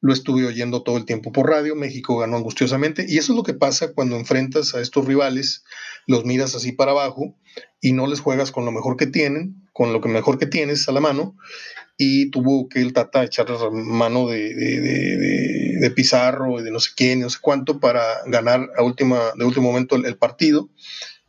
lo 0.00 0.12
estuve 0.12 0.46
oyendo 0.46 0.82
todo 0.82 0.96
el 0.96 1.04
tiempo 1.04 1.32
por 1.32 1.48
radio, 1.48 1.74
México 1.74 2.18
ganó 2.18 2.36
angustiosamente. 2.36 3.04
Y 3.08 3.18
eso 3.18 3.32
es 3.32 3.36
lo 3.36 3.42
que 3.42 3.54
pasa 3.54 3.92
cuando 3.92 4.16
enfrentas 4.16 4.74
a 4.74 4.80
estos 4.80 5.06
rivales, 5.06 5.64
los 6.06 6.24
miras 6.24 6.54
así 6.54 6.72
para 6.72 6.92
abajo 6.92 7.36
y 7.80 7.92
no 7.92 8.06
les 8.06 8.20
juegas 8.20 8.52
con 8.52 8.64
lo 8.64 8.72
mejor 8.72 8.96
que 8.96 9.06
tienen, 9.06 9.59
con 9.72 9.92
lo 9.92 10.00
que 10.00 10.08
mejor 10.08 10.38
que 10.38 10.46
tienes 10.46 10.88
a 10.88 10.92
la 10.92 11.00
mano 11.00 11.36
y 11.96 12.30
tuvo 12.30 12.68
que 12.68 12.80
el 12.80 12.92
Tata 12.92 13.24
echar 13.24 13.46
mano 13.72 14.28
de, 14.28 14.54
de, 14.54 15.90
Pizarro 15.90 16.60
y 16.60 16.62
de 16.62 16.70
no 16.70 16.80
sé 16.80 16.92
quién, 16.96 17.20
no 17.20 17.28
sé 17.28 17.38
cuánto 17.40 17.78
para 17.80 18.02
ganar 18.26 18.70
a 18.76 18.82
última, 18.82 19.32
de 19.36 19.44
último 19.44 19.70
momento 19.70 19.96
el, 19.96 20.06
el 20.06 20.16
partido. 20.16 20.70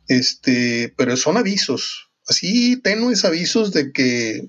Este, 0.08 0.92
pero 0.96 1.16
son 1.16 1.36
avisos, 1.36 2.10
así 2.26 2.80
tenues 2.80 3.24
avisos 3.24 3.72
de 3.72 3.92
que 3.92 4.48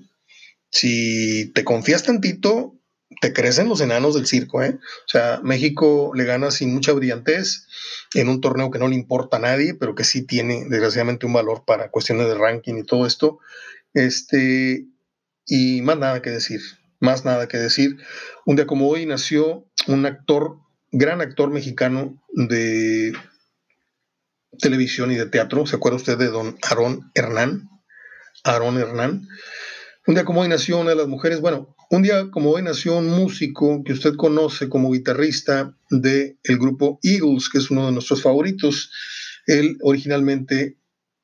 si 0.70 1.52
te 1.54 1.62
confías 1.62 2.02
tantito, 2.02 2.74
te 3.20 3.32
crecen 3.32 3.68
los 3.68 3.80
enanos 3.80 4.14
del 4.14 4.26
circo, 4.26 4.62
¿eh? 4.62 4.78
O 4.80 5.08
sea, 5.08 5.40
México 5.42 6.10
le 6.14 6.24
gana 6.24 6.50
sin 6.50 6.74
mucha 6.74 6.92
brillantez 6.92 7.66
en 8.14 8.28
un 8.28 8.40
torneo 8.40 8.70
que 8.70 8.78
no 8.78 8.88
le 8.88 8.94
importa 8.94 9.36
a 9.36 9.40
nadie, 9.40 9.74
pero 9.74 9.94
que 9.94 10.04
sí 10.04 10.22
tiene 10.26 10.64
desgraciadamente 10.68 11.26
un 11.26 11.32
valor 11.32 11.64
para 11.64 11.90
cuestiones 11.90 12.26
de 12.26 12.34
ranking 12.34 12.74
y 12.78 12.84
todo 12.84 13.06
esto. 13.06 13.38
Este, 13.94 14.86
y 15.46 15.82
más 15.82 15.98
nada 15.98 16.20
que 16.20 16.30
decir, 16.30 16.60
más 17.00 17.24
nada 17.24 17.48
que 17.48 17.56
decir. 17.56 17.96
Un 18.44 18.56
día 18.56 18.66
como 18.66 18.88
hoy 18.88 19.06
nació 19.06 19.66
un 19.86 20.04
actor, 20.06 20.58
gran 20.92 21.20
actor 21.20 21.50
mexicano 21.50 22.22
de 22.32 23.12
televisión 24.58 25.10
y 25.10 25.16
de 25.16 25.26
teatro. 25.26 25.66
¿Se 25.66 25.76
acuerda 25.76 25.96
usted 25.96 26.18
de 26.18 26.28
don 26.28 26.58
Aarón 26.62 27.10
Hernán? 27.14 27.68
Aarón 28.44 28.78
Hernán. 28.78 29.26
Un 30.06 30.14
día 30.14 30.24
como 30.24 30.42
hoy 30.42 30.48
nació 30.48 30.78
una 30.78 30.90
de 30.90 30.96
las 30.96 31.08
mujeres, 31.08 31.40
bueno, 31.40 31.74
un 31.90 32.02
día 32.02 32.30
como 32.30 32.50
hoy 32.50 32.62
nació 32.62 32.98
un 32.98 33.08
músico 33.08 33.82
que 33.84 33.92
usted 33.92 34.16
conoce 34.16 34.68
como 34.68 34.92
guitarrista 34.92 35.76
del 35.90 36.38
el 36.42 36.58
grupo 36.58 36.98
Eagles, 37.02 37.48
que 37.48 37.58
es 37.58 37.70
uno 37.70 37.86
de 37.86 37.92
nuestros 37.92 38.22
favoritos. 38.22 38.90
Él 39.46 39.78
originalmente 39.82 40.78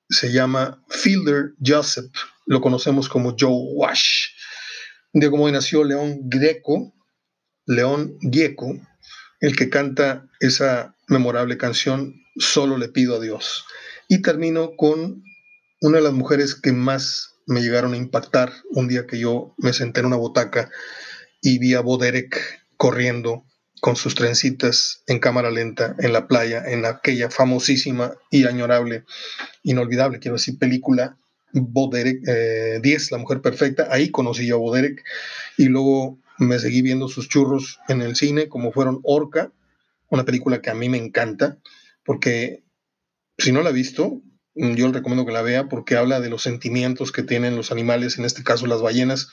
se 0.09 0.33
llama 0.33 0.83
Fielder 0.89 1.53
Joseph, 1.65 2.11
lo 2.51 2.61
conocemos 2.61 3.09
como 3.09 3.37
Joe 3.39 3.77
Wash. 3.77 4.27
Un 5.13 5.21
día 5.21 5.31
como 5.31 5.45
hoy 5.45 5.53
nació 5.53 5.85
León 5.85 6.23
Greco, 6.25 6.93
León 7.65 8.19
Gieco, 8.21 8.77
el 9.39 9.55
que 9.55 9.71
canta 9.71 10.29
esa 10.41 10.97
memorable 11.07 11.57
canción 11.57 12.17
Solo 12.37 12.77
le 12.77 12.89
pido 12.89 13.15
a 13.15 13.21
Dios. 13.21 13.67
Y 14.09 14.21
termino 14.23 14.75
con 14.77 15.23
una 15.81 15.99
de 15.99 16.03
las 16.03 16.13
mujeres 16.13 16.57
que 16.57 16.73
más 16.73 17.37
me 17.47 17.61
llegaron 17.61 17.95
a 17.95 17.99
impactar 17.99 18.53
un 18.71 18.89
día 18.89 19.07
que 19.07 19.21
yo 19.21 19.55
me 19.57 19.73
senté 19.73 20.01
en 20.01 20.07
una 20.07 20.17
botaca 20.17 20.71
y 21.41 21.61
vi 21.61 21.75
a 21.75 21.83
Boderek 21.83 22.65
corriendo 22.77 23.45
con 23.81 23.95
sus 23.95 24.17
trencitas 24.17 25.05
en 25.07 25.21
cámara 25.21 25.53
lenta 25.53 25.95
en 26.01 26.13
la 26.13 26.27
playa, 26.27 26.65
en 26.67 26.85
aquella 26.85 27.31
famosísima 27.31 28.15
y 28.29 28.45
añorable, 28.47 29.05
inolvidable, 29.63 30.19
quiero 30.19 30.37
decir, 30.37 30.59
película 30.59 31.17
Boderek 31.53 32.21
10, 32.23 32.27
eh, 32.27 33.09
La 33.11 33.19
Mujer 33.19 33.41
Perfecta. 33.41 33.89
Ahí 33.91 34.11
conocí 34.11 34.47
yo 34.47 34.57
a 34.57 34.59
Boderek 34.59 35.05
y 35.57 35.67
luego 35.67 36.19
me 36.39 36.59
seguí 36.59 36.83
viendo 36.83 37.09
sus 37.09 37.29
churros 37.29 37.81
en 37.89 38.03
el 38.03 38.17
cine, 38.17 38.49
como 38.49 38.73
fueron 38.73 39.01
Orca, 39.03 39.53
una 40.09 40.25
película 40.25 40.61
que 40.61 40.71
a 40.71 40.75
mí 40.75 40.89
me 40.89 40.99
encanta, 40.99 41.59
porque 42.05 42.65
si 43.39 43.53
no 43.53 43.63
la 43.63 43.71
he 43.71 43.75
visto, 43.75 44.23
Mm, 44.55 44.75
yo 44.75 44.89
le 44.89 44.93
recomiendo 44.93 45.25
que 45.25 45.33
la 45.33 45.43
vea 45.43 45.69
porque 45.69 45.97
habla 45.97 46.21
de 46.21 46.29
los 46.29 46.43
sentimientos 46.43 47.13
que 47.13 47.23
tienen 47.23 47.57
los 47.57 47.71
animales, 47.71 48.19
en 48.19 48.25
este 48.25 48.43
caso 48.43 48.67
las 48.67 48.83
ballenas, 48.83 49.29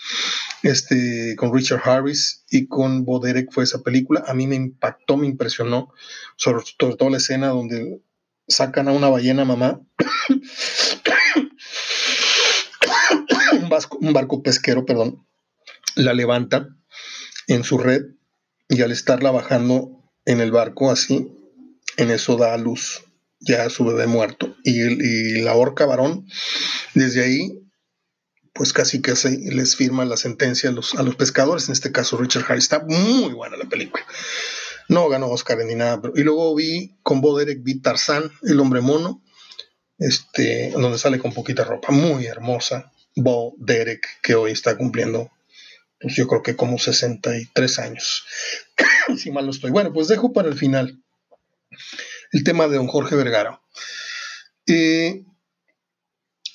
este, 0.64 1.36
con 1.38 1.54
Richard 1.54 1.82
Harris 1.84 2.46
y 2.50 2.68
con 2.68 3.04
Bo 3.04 3.20
Derek 3.20 3.52
fue 3.52 3.64
esa 3.64 3.82
película. 3.82 4.24
A 4.28 4.34
mí 4.34 4.48
me 4.48 4.56
impactó, 4.56 5.18
me 5.18 5.28
impresionó, 5.28 5.92
sobre, 6.36 6.64
todo 6.78 7.10
la 7.10 7.18
escena 7.18 7.48
donde 7.50 8.02
sacan 8.48 8.88
a 8.88 8.92
una 8.92 9.10
ballena 9.10 9.44
mamá, 9.44 9.82
un, 14.00 14.14
barco 14.14 14.42
pesquero, 14.44 14.86
perdón, 14.86 15.28
la 15.96 16.14
levanta 16.14 16.68
en 17.48 17.64
su 17.64 17.78
red 17.78 18.02
y 18.70 18.82
al 18.82 18.92
estarla 18.92 19.32
bajando 19.32 20.04
en 20.26 20.42
el 20.42 20.52
barco 20.52 20.92
así, 20.92 21.32
en 21.98 22.12
eso 22.12 22.38
da 22.38 22.54
a 22.54 22.58
luz 22.58 23.04
ya 23.40 23.70
su 23.70 23.86
bebé 23.86 24.08
muerto. 24.08 24.56
Y, 24.64 25.42
la 25.42 25.56
orca 25.56 25.86
varón, 25.86 26.28
desde 26.94 27.24
ahí, 27.24 27.64
pues 28.54 28.74
casi 28.74 29.02
que 29.02 29.16
se 29.16 29.38
les 29.38 29.76
firma 29.76 30.06
la 30.06 30.18
sentencia 30.18 30.70
a 30.70 30.74
los, 30.74 30.96
a 30.96 31.04
los 31.04 31.16
pescadores, 31.16 31.68
en 31.68 31.74
este 31.74 31.92
caso 31.92 32.18
Richard 32.18 32.46
Harris. 32.48 32.66
Está 32.66 32.84
muy 32.84 33.34
buena 33.34 33.58
la 33.58 33.66
película. 33.66 34.06
No 34.90 35.10
ganó 35.10 35.28
Oscar 35.28 35.58
ni 35.66 35.76
nada. 35.76 36.02
Pero, 36.02 36.14
y 36.16 36.24
luego 36.24 36.56
vi 36.56 36.98
con 37.04 37.22
Bo 37.22 37.38
Derek, 37.38 37.62
vi 37.62 37.80
Tarzán, 37.82 38.32
el 38.44 38.60
hombre 38.60 38.82
mono, 38.82 39.24
este, 39.98 40.72
donde 40.72 40.98
sale 40.98 41.20
con 41.20 41.34
poquita 41.34 41.64
ropa, 41.64 41.92
muy 41.92 42.26
hermosa. 42.26 42.92
Bo 43.18 43.56
Derek, 43.58 44.06
que 44.22 44.36
hoy 44.36 44.52
está 44.52 44.78
cumpliendo, 44.78 45.32
pues 46.00 46.16
yo 46.16 46.28
creo 46.28 46.44
que 46.44 46.56
como 46.56 46.78
63 46.78 47.80
años. 47.80 48.24
si 49.18 49.32
mal 49.32 49.46
no 49.46 49.52
estoy. 49.52 49.72
Bueno, 49.72 49.92
pues 49.92 50.08
dejo 50.08 50.34
para 50.34 50.50
el 50.50 50.56
final 50.56 51.04
el 52.32 52.44
tema 52.44 52.68
de 52.68 52.78
don 52.78 52.88
Jorge 52.88 53.16
Vergara. 53.16 53.60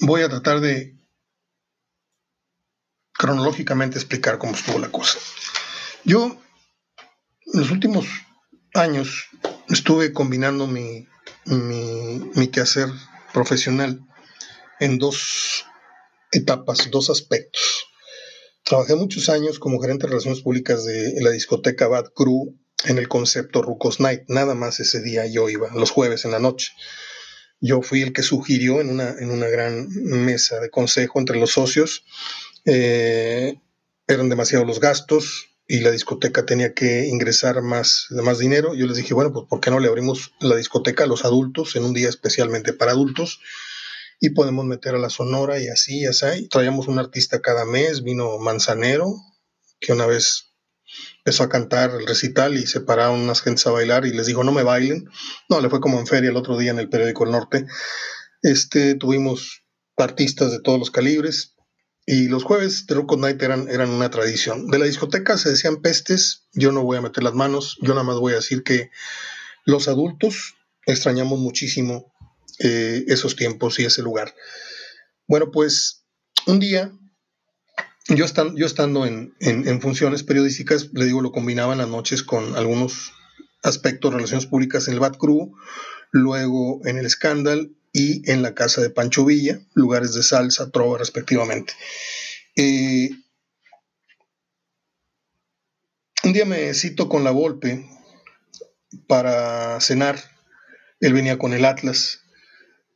voy 0.01 0.23
a 0.23 0.29
tratar 0.29 0.61
de 0.61 0.97
cronológicamente 3.13 3.99
explicar 3.99 4.39
cómo 4.39 4.55
estuvo 4.55 4.79
la 4.79 4.93
cosa. 4.93 5.19
Yo, 6.05 6.41
en 7.53 7.61
los 7.61 7.73
últimos 7.73 8.07
años, 8.75 9.27
estuve 9.69 10.13
combinando 10.13 10.69
mi, 10.69 11.09
mi 11.45 12.49
quehacer 12.49 12.89
profesional 13.33 14.01
en 14.79 14.99
dos 14.99 15.65
etapas, 16.33 16.91
dos 16.91 17.11
aspectos. 17.11 17.87
Trabajé 18.65 18.95
muchos 18.95 19.29
años 19.29 19.59
como 19.59 19.81
gerente 19.81 20.07
de 20.07 20.11
relaciones 20.11 20.41
públicas 20.41 20.85
de 20.85 21.21
la 21.21 21.31
discoteca 21.31 21.89
Bad 21.89 22.13
Crew 22.15 22.57
en 22.85 22.99
el 22.99 23.09
concepto 23.09 23.63
Rucos 23.63 24.01
Night. 24.01 24.23
Nada 24.29 24.55
más 24.55 24.81
ese 24.81 25.01
día 25.03 25.27
yo 25.27 25.49
iba, 25.49 25.71
los 25.75 25.91
jueves 25.91 26.25
en 26.25 26.31
la 26.31 26.39
noche. 26.39 26.73
Yo 27.61 27.83
fui 27.83 28.03
el 28.03 28.13
que 28.13 28.23
sugirió 28.23 28.81
en 28.81 28.91
una, 28.91 29.11
en 29.19 29.31
una 29.31 29.47
gran 29.47 29.89
mesa 29.89 30.59
de 30.59 30.71
consejo 30.71 31.21
entre 31.21 31.39
los 31.39 31.53
socios. 31.53 32.05
Eh, 32.65 33.61
eran 34.09 34.29
demasiados 34.29 34.67
los 34.67 34.81
gastos 34.81 35.47
y 35.69 35.81
la 35.81 35.91
discoteca 35.91 36.45
tenía 36.45 36.75
que 36.75 37.07
ingresar 37.07 37.63
más, 37.63 38.07
más 38.11 38.39
dinero. 38.39 38.75
Yo 38.75 38.87
les 38.87 38.97
dije, 38.97 39.15
bueno, 39.15 39.33
pues 39.33 39.47
¿por 39.49 39.61
qué 39.61 39.71
no 39.71 39.81
le 39.81 39.89
abrimos 39.89 40.33
la 40.41 40.57
discoteca 40.57 41.05
a 41.05 41.07
los 41.07 41.25
adultos 41.25 41.77
en 41.77 41.85
un 41.85 41.95
día 41.95 42.09
especialmente 42.09 42.73
para 42.73 42.93
adultos? 42.93 43.41
Y 44.25 44.31
podemos 44.31 44.65
meter 44.65 44.95
a 44.95 44.99
la 44.99 45.11
Sonora 45.11 45.59
y 45.59 45.67
así, 45.67 46.03
y 46.03 46.07
así. 46.07 46.47
traíamos 46.47 46.87
un 46.87 47.01
artista 47.01 47.41
cada 47.43 47.65
mes, 47.65 48.05
vino 48.05 48.39
Manzanero, 48.39 49.17
que 49.81 49.93
una 49.93 50.07
vez 50.07 50.53
empezó 51.19 51.43
a 51.43 51.49
cantar 51.49 51.91
el 51.91 52.07
recital 52.07 52.57
y 52.57 52.69
se 52.69 52.81
pararon 52.81 53.19
unas 53.19 53.43
gentes 53.43 53.67
a 53.67 53.73
bailar 53.73 54.07
y 54.07 54.13
les 54.13 54.27
dijo, 54.27 54.45
no 54.45 54.53
me 54.53 54.63
bailen. 54.63 55.09
No, 55.49 55.61
le 55.61 55.69
fue 55.69 55.81
como 55.81 55.99
en 55.99 56.07
feria 56.07 56.31
el 56.31 56.37
otro 56.37 56.57
día 56.57 56.71
en 56.71 56.79
el 56.79 56.89
periódico 56.89 57.25
El 57.25 57.33
Norte. 57.33 57.67
Este, 58.43 58.95
tuvimos 58.95 59.65
artistas 59.97 60.53
de 60.53 60.61
todos 60.61 60.79
los 60.79 60.93
calibres 60.93 61.57
y 62.07 62.29
los 62.29 62.45
jueves 62.45 62.87
de 62.87 62.95
Rock 62.95 63.17
Night 63.19 63.43
eran, 63.43 63.69
eran 63.69 63.91
una 63.91 64.09
tradición. 64.09 64.69
De 64.69 64.79
la 64.79 64.85
discoteca 64.85 65.37
se 65.37 65.51
decían 65.51 65.83
pestes, 65.83 66.47
yo 66.53 66.71
no 66.71 66.85
voy 66.85 66.99
a 66.99 67.03
meter 67.03 67.25
las 67.25 67.35
manos, 67.35 67.77
yo 67.81 67.89
nada 67.89 68.05
más 68.05 68.21
voy 68.21 68.35
a 68.35 68.37
decir 68.37 68.63
que 68.63 68.93
los 69.65 69.89
adultos 69.89 70.55
extrañamos 70.87 71.41
muchísimo 71.41 72.12
eh, 72.63 73.05
esos 73.09 73.37
tiempos 73.37 73.79
y 73.79 73.85
ese 73.85 74.03
lugar. 74.03 74.35
Bueno, 75.27 75.51
pues 75.51 76.05
un 76.47 76.61
día 76.61 76.93
yo, 78.09 78.27
yo 78.55 78.67
estando 78.67 79.07
en, 79.07 79.81
funciones 79.81 80.23
periodísticas, 80.23 80.91
le 80.93 81.05
digo, 81.05 81.21
lo 81.21 81.33
combinaba 81.33 81.73
en 81.73 81.79
las 81.79 81.89
noches 81.89 82.23
con 82.23 82.57
algunos 82.57 83.13
aspectos 83.63 84.13
relaciones 84.13 84.47
públicas 84.47 84.89
en 84.89 84.95
el 84.95 85.01
Bat 85.01 85.17
Crew, 85.17 85.55
luego 86.11 86.81
en 86.85 86.99
el 86.99 87.09
Scandal 87.09 87.71
y 87.93 88.29
en 88.31 88.43
la 88.43 88.55
casa 88.55 88.81
de 88.81 88.91
Pancho 88.91 89.25
Villa, 89.25 89.61
lugares 89.75 90.15
de 90.15 90.23
salsa, 90.23 90.71
trova 90.71 90.99
respectivamente. 90.99 91.75
Eh, 92.57 93.11
un 96.25 96.33
día 96.33 96.45
me 96.45 96.75
cito 96.75 97.09
con 97.09 97.25
la 97.25 97.31
Volpe 97.31 97.89
para 99.07 99.81
cenar. 99.81 100.19
Él 101.01 101.13
venía 101.13 101.39
con 101.39 101.53
el 101.53 101.65
Atlas 101.65 102.22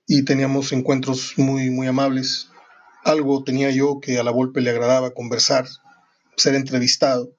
y 0.07 0.25
teníamos 0.25 0.73
encuentros 0.73 1.35
muy, 1.37 1.71
muy 1.71 1.87
amables. 1.87 2.49
Algo 3.05 3.45
tenía 3.45 3.71
yo 3.71 4.01
que 4.01 4.19
a 4.19 4.23
la 4.23 4.31
Volpe 4.31 4.61
le 4.61 4.71
agradaba 4.71 5.15
conversar, 5.15 5.67
ser 6.37 6.55
entrevistado. 6.55 7.37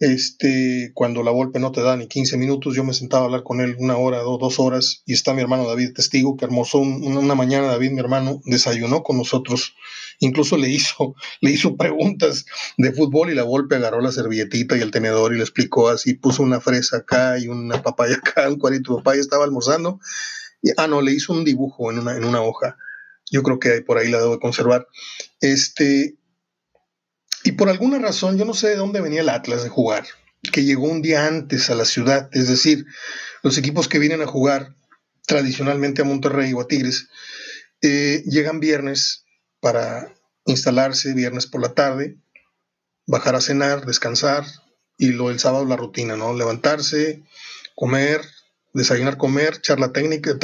Este, 0.00 0.92
cuando 0.94 1.24
la 1.24 1.32
golpe 1.32 1.58
no 1.58 1.72
te 1.72 1.82
da 1.82 1.96
ni 1.96 2.06
15 2.06 2.36
minutos, 2.36 2.76
yo 2.76 2.84
me 2.84 2.94
sentaba 2.94 3.22
a 3.22 3.26
hablar 3.26 3.42
con 3.42 3.60
él 3.60 3.74
una 3.80 3.96
hora 3.96 4.24
o 4.24 4.38
dos 4.38 4.60
horas 4.60 5.02
y 5.06 5.12
está 5.12 5.34
mi 5.34 5.40
hermano 5.40 5.66
David 5.66 5.92
testigo 5.92 6.36
que 6.36 6.44
hermoso 6.44 6.78
una 6.78 7.34
mañana. 7.34 7.66
David, 7.66 7.90
mi 7.90 7.98
hermano, 7.98 8.40
desayunó 8.44 9.02
con 9.02 9.16
nosotros, 9.16 9.74
incluso 10.20 10.56
le 10.56 10.68
hizo, 10.68 11.16
le 11.40 11.50
hizo 11.50 11.76
preguntas 11.76 12.46
de 12.76 12.92
fútbol 12.92 13.30
y 13.30 13.34
la 13.34 13.42
golpe 13.42 13.74
agarró 13.74 14.00
la 14.00 14.12
servilletita 14.12 14.76
y 14.76 14.82
el 14.82 14.92
tenedor 14.92 15.34
y 15.34 15.38
le 15.38 15.42
explicó 15.42 15.88
así, 15.88 16.14
puso 16.14 16.44
una 16.44 16.60
fresa 16.60 16.98
acá 16.98 17.36
y 17.40 17.48
una 17.48 17.82
papaya 17.82 18.14
acá, 18.16 18.48
un 18.48 18.58
cuadrito 18.58 18.92
de 18.92 18.98
papaya, 18.98 19.20
estaba 19.20 19.42
almorzando, 19.42 19.98
ah 20.76 20.86
no, 20.86 21.00
le 21.00 21.12
hizo 21.12 21.32
un 21.32 21.44
dibujo 21.44 21.90
en 21.90 22.00
una, 22.00 22.16
en 22.16 22.24
una 22.24 22.42
hoja, 22.42 22.76
yo 23.30 23.42
creo 23.42 23.58
que 23.58 23.82
por 23.82 23.98
ahí 23.98 24.08
la 24.10 24.18
debo 24.18 24.32
de 24.32 24.40
conservar, 24.40 24.86
este, 25.40 26.16
y 27.44 27.52
por 27.52 27.68
alguna 27.68 27.98
razón, 27.98 28.38
yo 28.38 28.44
no 28.44 28.54
sé 28.54 28.68
de 28.68 28.76
dónde 28.76 29.00
venía 29.00 29.20
el 29.20 29.28
Atlas 29.28 29.62
de 29.62 29.68
jugar, 29.68 30.06
que 30.52 30.64
llegó 30.64 30.84
un 30.84 31.02
día 31.02 31.26
antes 31.26 31.70
a 31.70 31.74
la 31.74 31.84
ciudad, 31.84 32.28
es 32.32 32.48
decir, 32.48 32.86
los 33.42 33.58
equipos 33.58 33.88
que 33.88 33.98
vienen 33.98 34.22
a 34.22 34.26
jugar 34.26 34.74
tradicionalmente 35.26 36.02
a 36.02 36.04
Monterrey 36.04 36.52
o 36.52 36.60
a 36.60 36.66
Tigres, 36.66 37.08
eh, 37.82 38.22
llegan 38.26 38.60
viernes 38.60 39.24
para 39.60 40.14
instalarse 40.46 41.14
viernes 41.14 41.46
por 41.46 41.60
la 41.60 41.74
tarde, 41.74 42.16
bajar 43.06 43.34
a 43.34 43.40
cenar, 43.40 43.86
descansar 43.86 44.44
y 44.96 45.08
lo 45.08 45.30
el 45.30 45.38
sábado 45.38 45.64
la 45.64 45.76
rutina, 45.76 46.16
¿no? 46.16 46.34
Levantarse, 46.34 47.22
comer, 47.76 48.22
desayunar, 48.72 49.16
comer, 49.16 49.60
charla 49.60 49.92
técnica, 49.92 50.38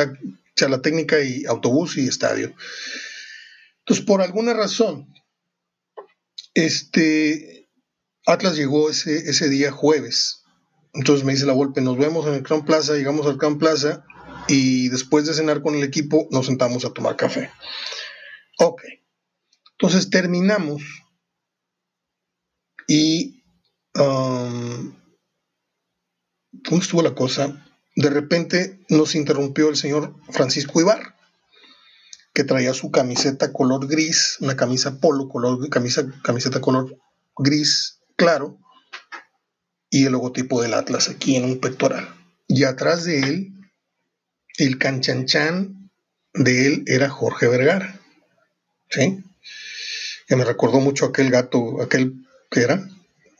charla 0.56 0.82
técnica 0.82 1.20
y 1.20 1.44
autobús 1.46 1.96
y 1.96 2.06
estadio. 2.06 2.54
Entonces, 3.80 4.04
por 4.04 4.22
alguna 4.22 4.54
razón, 4.54 5.12
este, 6.54 7.68
Atlas 8.26 8.56
llegó 8.56 8.90
ese, 8.90 9.28
ese 9.30 9.48
día 9.48 9.70
jueves. 9.70 10.42
Entonces 10.94 11.24
me 11.24 11.32
dice 11.32 11.46
la 11.46 11.52
golpe, 11.52 11.80
nos 11.80 11.98
vemos 11.98 12.26
en 12.26 12.34
el 12.34 12.42
Crown 12.42 12.64
Plaza, 12.64 12.94
llegamos 12.94 13.26
al 13.26 13.37
Crown 13.37 13.58
Plaza 13.58 14.04
y 14.46 14.88
después 14.88 15.26
de 15.26 15.34
cenar 15.34 15.60
con 15.60 15.74
el 15.74 15.82
equipo 15.82 16.28
nos 16.30 16.46
sentamos 16.46 16.84
a 16.84 16.92
tomar 16.92 17.16
café. 17.16 17.50
Ok. 18.58 18.82
Entonces 19.72 20.10
terminamos 20.10 20.82
y... 22.87 23.42
Um, 23.96 24.94
¿Cómo 26.66 26.80
estuvo 26.80 27.02
la 27.02 27.14
cosa? 27.14 27.73
De 27.96 28.11
repente 28.11 28.80
nos 28.88 29.14
interrumpió 29.14 29.68
el 29.68 29.76
señor 29.76 30.14
Francisco 30.30 30.80
Ibar 30.80 31.14
que 32.35 32.42
traía 32.42 32.74
su 32.74 32.90
camiseta 32.90 33.52
color 33.52 33.87
gris, 33.87 34.38
una 34.40 34.57
camisa 34.57 34.98
polo, 34.98 35.28
color, 35.28 35.68
camisa, 35.70 36.04
camiseta 36.24 36.61
color 36.61 36.98
gris 37.37 38.00
claro, 38.16 38.59
y 39.88 40.07
el 40.07 40.12
logotipo 40.12 40.61
del 40.61 40.74
Atlas 40.74 41.09
aquí 41.09 41.37
en 41.37 41.44
un 41.44 41.61
pectoral. 41.61 42.09
Y 42.48 42.64
atrás 42.64 43.04
de 43.04 43.20
él, 43.20 43.52
el 44.59 44.78
canchanchan 44.78 45.90
de 46.33 46.66
él 46.66 46.85
era 46.87 47.09
Jorge 47.09 47.46
Vergara. 47.46 48.00
¿Sí? 48.90 49.22
Que 50.26 50.35
me 50.35 50.44
recordó 50.44 50.80
mucho 50.80 51.07
aquel 51.07 51.30
gato, 51.30 51.80
aquel 51.80 52.26
que 52.50 52.62
era, 52.62 52.88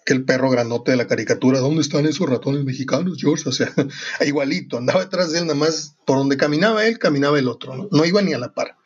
el 0.07 0.25
perro 0.25 0.51
grandote 0.51 0.91
de 0.91 0.97
la 0.97 1.07
caricatura, 1.07 1.61
¿dónde 1.61 1.81
están 1.81 2.07
esos 2.07 2.29
ratones 2.29 2.65
mexicanos, 2.65 3.17
George? 3.19 3.49
O 3.49 3.53
sea, 3.53 3.73
igualito, 4.27 4.79
andaba 4.79 5.01
detrás 5.01 5.33
de 5.33 5.39
él, 5.39 5.47
nada 5.47 5.59
más 5.59 5.97
por 6.05 6.19
donde 6.19 6.37
caminaba 6.37 6.87
él, 6.87 6.99
caminaba 6.99 7.39
el 7.39 7.49
otro, 7.49 7.89
no, 7.91 8.05
iba 8.05 8.21
ni 8.23 8.35
a 8.35 8.39
la 8.39 8.53
par. 8.53 8.77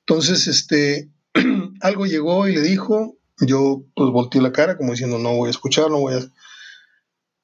Entonces, 0.00 0.46
este, 0.46 1.10
algo 1.80 2.06
llegó 2.06 2.48
y 2.48 2.54
le 2.54 2.62
dijo, 2.62 3.18
yo 3.40 3.84
pues 3.94 4.10
volteé 4.10 4.40
la 4.40 4.52
cara 4.52 4.76
como 4.76 4.92
diciendo, 4.92 5.18
no 5.18 5.34
voy 5.34 5.48
a 5.48 5.50
escuchar, 5.50 5.90
no 5.90 5.98
voy 5.98 6.14
a... 6.14 6.20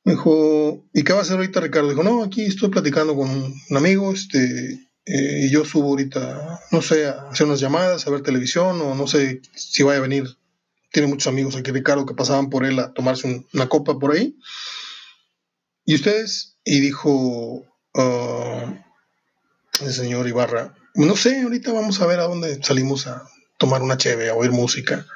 Me 0.04 0.12
dijo, 0.12 0.86
¿y 0.94 1.02
qué 1.02 1.12
va 1.12 1.18
a 1.18 1.22
hacer 1.22 1.36
ahorita 1.36 1.60
Ricardo? 1.60 1.88
Dijo, 1.88 2.04
no, 2.04 2.22
aquí 2.22 2.42
estoy 2.42 2.68
platicando 2.68 3.16
con 3.16 3.28
un 3.28 3.76
amigo, 3.76 4.12
este, 4.12 4.88
eh, 5.04 5.46
y 5.46 5.50
yo 5.50 5.64
subo 5.64 5.88
ahorita, 5.90 6.60
no 6.70 6.80
sé, 6.80 7.06
a 7.06 7.28
hacer 7.30 7.46
unas 7.46 7.60
llamadas, 7.60 8.06
a 8.06 8.10
ver 8.10 8.22
televisión, 8.22 8.80
o 8.80 8.94
no 8.94 9.06
sé 9.08 9.40
si 9.54 9.82
vaya 9.82 9.98
a 9.98 10.02
venir 10.02 10.36
tiene 10.96 11.08
muchos 11.08 11.26
amigos 11.26 11.54
aquí, 11.56 11.72
Ricardo, 11.72 12.06
que 12.06 12.14
pasaban 12.14 12.48
por 12.48 12.64
él 12.64 12.78
a 12.78 12.90
tomarse 12.94 13.44
una 13.52 13.68
copa 13.68 13.98
por 13.98 14.12
ahí. 14.12 14.38
¿Y 15.84 15.94
ustedes? 15.94 16.56
Y 16.64 16.80
dijo 16.80 17.66
ah, 17.94 18.82
el 19.82 19.92
señor 19.92 20.26
Ibarra, 20.26 20.74
no 20.94 21.14
sé, 21.14 21.42
ahorita 21.42 21.70
vamos 21.74 22.00
a 22.00 22.06
ver 22.06 22.18
a 22.18 22.26
dónde 22.26 22.64
salimos 22.64 23.06
a 23.06 23.28
tomar 23.58 23.82
una 23.82 23.98
cheve, 23.98 24.30
a 24.30 24.34
oír 24.34 24.52
música. 24.52 25.06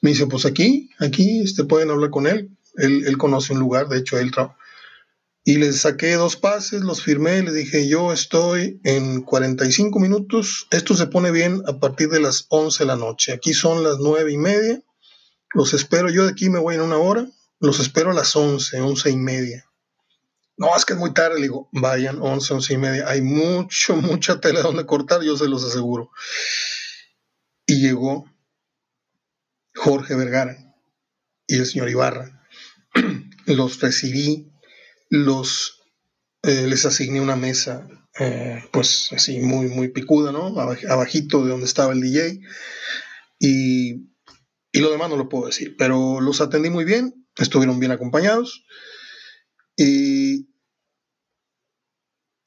Me 0.00 0.10
dice, 0.10 0.28
pues 0.28 0.46
aquí, 0.46 0.90
aquí 1.00 1.40
este, 1.40 1.64
pueden 1.64 1.90
hablar 1.90 2.10
con 2.10 2.28
él. 2.28 2.56
él. 2.76 3.18
Conoce 3.18 3.52
un 3.52 3.58
lugar, 3.58 3.88
de 3.88 3.98
hecho, 3.98 4.16
él 4.16 4.30
y 5.42 5.56
les 5.56 5.80
saqué 5.80 6.12
dos 6.14 6.36
pases, 6.36 6.82
los 6.82 7.02
firmé, 7.02 7.42
les 7.42 7.54
dije, 7.54 7.88
yo 7.88 8.12
estoy 8.12 8.80
en 8.84 9.22
45 9.22 9.98
minutos, 9.98 10.68
esto 10.70 10.94
se 10.94 11.08
pone 11.08 11.32
bien 11.32 11.62
a 11.66 11.80
partir 11.80 12.10
de 12.10 12.20
las 12.20 12.46
11 12.50 12.84
de 12.84 12.86
la 12.86 12.94
noche, 12.94 13.32
aquí 13.32 13.54
son 13.54 13.82
las 13.82 13.98
9 13.98 14.30
y 14.30 14.36
media, 14.36 14.82
los 15.52 15.74
espero, 15.74 16.10
yo 16.10 16.24
de 16.24 16.30
aquí 16.30 16.48
me 16.48 16.58
voy 16.58 16.76
en 16.76 16.82
una 16.82 16.98
hora, 16.98 17.26
los 17.58 17.80
espero 17.80 18.10
a 18.10 18.14
las 18.14 18.34
11, 18.34 18.80
11 18.80 19.10
y 19.10 19.16
media. 19.16 19.66
No, 20.56 20.76
es 20.76 20.84
que 20.84 20.92
es 20.92 20.98
muy 20.98 21.14
tarde, 21.14 21.36
le 21.36 21.42
digo, 21.42 21.68
vayan 21.72 22.20
11, 22.20 22.54
11 22.54 22.74
y 22.74 22.76
media. 22.76 23.08
Hay 23.08 23.22
mucho, 23.22 23.96
mucha 23.96 24.40
tela 24.40 24.62
donde 24.62 24.86
cortar, 24.86 25.22
yo 25.22 25.36
se 25.36 25.48
los 25.48 25.64
aseguro. 25.64 26.10
Y 27.66 27.80
llegó 27.80 28.30
Jorge 29.74 30.14
Vergara 30.14 30.74
y 31.46 31.56
el 31.56 31.66
señor 31.66 31.88
Ibarra. 31.88 32.46
los 33.46 33.80
recibí, 33.80 34.52
los, 35.08 35.82
eh, 36.42 36.66
les 36.66 36.84
asigné 36.84 37.20
una 37.20 37.36
mesa, 37.36 37.88
eh, 38.18 38.62
pues 38.72 39.08
así 39.12 39.40
muy, 39.40 39.68
muy 39.68 39.88
picuda, 39.88 40.30
¿no? 40.30 40.58
Abajito 40.58 41.42
de 41.42 41.50
donde 41.50 41.66
estaba 41.66 41.92
el 41.92 42.00
DJ. 42.00 42.40
Y 43.38 44.09
y 44.72 44.80
lo 44.80 44.90
demás 44.90 45.10
no 45.10 45.16
lo 45.16 45.28
puedo 45.28 45.46
decir, 45.46 45.76
pero 45.76 46.20
los 46.20 46.40
atendí 46.40 46.70
muy 46.70 46.84
bien, 46.84 47.26
estuvieron 47.36 47.80
bien 47.80 47.92
acompañados. 47.92 48.64
Y, 49.76 50.48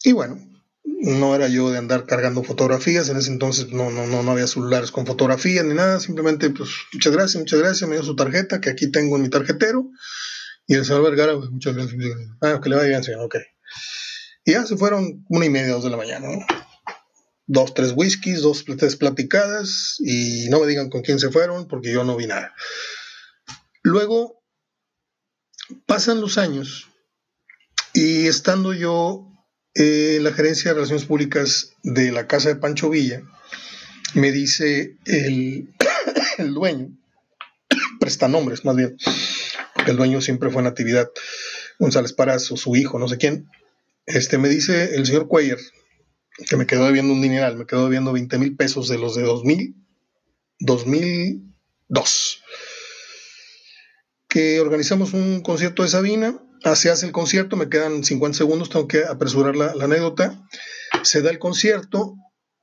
y 0.04 0.12
bueno, 0.12 0.40
no 0.84 1.36
era 1.36 1.48
yo 1.48 1.70
de 1.70 1.78
andar 1.78 2.06
cargando 2.06 2.44
fotografías, 2.44 3.10
en 3.10 3.18
ese 3.18 3.32
entonces 3.32 3.72
no, 3.72 3.90
no, 3.90 4.08
no, 4.08 4.24
no 4.24 4.32
había 4.32 4.48
celulares 4.48 4.92
con 4.92 5.06
fotografías 5.06 5.66
ni 5.66 5.74
nada, 5.74 6.00
simplemente 6.00 6.50
pues 6.50 6.70
muchas 6.94 7.14
gracias, 7.14 7.42
muchas 7.42 7.60
gracias, 7.60 7.90
me 7.90 7.96
dio 7.96 8.04
su 8.04 8.16
tarjeta 8.16 8.62
que 8.62 8.70
aquí 8.70 8.92
tengo 8.92 9.18
en 9.18 9.24
mi 9.24 9.30
tarjetero. 9.30 9.90
Y 10.66 10.76
el 10.76 10.86
señor 10.86 11.04
Vergara, 11.04 11.36
pues, 11.36 11.50
muchas 11.50 11.74
gracias, 11.74 11.96
muchas 11.96 12.16
gracias. 12.16 12.38
Ah, 12.42 12.62
que 12.62 12.70
le 12.70 12.76
vaya 12.78 12.88
bien, 12.88 13.04
señor, 13.04 13.26
ok. 13.26 13.36
Y 14.46 14.52
ya 14.54 14.66
se 14.66 14.78
fueron 14.78 15.26
una 15.28 15.46
y 15.46 15.50
media, 15.50 15.74
dos 15.74 15.84
de 15.84 15.90
la 15.90 15.98
mañana, 15.98 16.28
¿no? 16.28 16.46
Dos, 17.46 17.74
tres 17.74 17.94
whiskies, 17.96 18.42
dos, 18.42 18.64
tres 18.78 18.96
platicadas 18.96 19.98
y 20.00 20.48
no 20.50 20.60
me 20.60 20.68
digan 20.68 20.90
con 20.90 21.02
quién 21.02 21.20
se 21.20 21.30
fueron 21.30 21.68
porque 21.68 21.92
yo 21.92 22.04
no 22.04 22.16
vi 22.16 22.28
nada. 22.28 22.54
Luego 23.82 24.44
pasan 25.86 26.22
los 26.22 26.38
años 26.38 26.90
y 27.94 28.28
estando 28.28 28.74
yo 28.74 29.28
en 29.76 30.24
la 30.24 30.32
gerencia 30.32 30.72
de 30.72 30.76
relaciones 30.76 31.06
públicas 31.06 31.74
de 31.84 32.12
la 32.12 32.28
casa 32.28 32.50
de 32.50 32.56
Pancho 32.56 32.90
Villa, 32.90 33.24
me 34.14 34.32
dice 34.32 34.98
el, 35.06 35.74
el 36.38 36.54
dueño, 36.54 36.98
nombres 38.30 38.66
más 38.66 38.76
bien, 38.76 38.98
el 39.88 39.96
dueño 39.98 40.22
siempre 40.22 40.50
fue 40.50 40.64
Natividad 40.64 41.10
González 41.80 42.14
Parazo, 42.14 42.56
su 42.56 42.76
hijo, 42.76 43.00
no 43.00 43.08
sé 43.08 43.18
quién, 43.18 43.50
este, 44.06 44.38
me 44.38 44.50
dice 44.50 44.96
el 44.96 45.06
señor 45.06 45.28
Cuellar, 45.28 45.58
que 46.38 46.58
me 46.58 46.66
quedó 46.66 46.86
debiendo 46.86 47.14
un 47.14 47.22
dineral, 47.22 47.58
me 47.58 47.66
quedó 47.66 47.86
debiendo 47.86 48.12
20 48.12 48.38
mil 48.38 48.56
pesos 48.56 48.88
de 48.88 48.98
los 48.98 49.16
de 49.16 49.24
2000, 49.24 49.76
2002. 50.60 52.44
Que 54.28 54.60
organizamos 54.60 55.14
un 55.14 55.42
concierto 55.42 55.84
de 55.84 55.90
Sabina, 55.90 56.44
se 56.76 56.90
hace 56.90 57.06
el 57.06 57.12
concierto, 57.12 57.56
me 57.56 57.70
quedan 57.70 58.04
50 58.04 58.38
segundos, 58.38 58.70
tengo 58.70 58.88
que 58.88 59.04
apresurar 59.04 59.56
la, 59.56 59.76
la 59.76 59.86
anécdota. 59.86 60.48
Se 61.04 61.22
da 61.22 61.30
el 61.30 61.40
concierto 61.40 62.16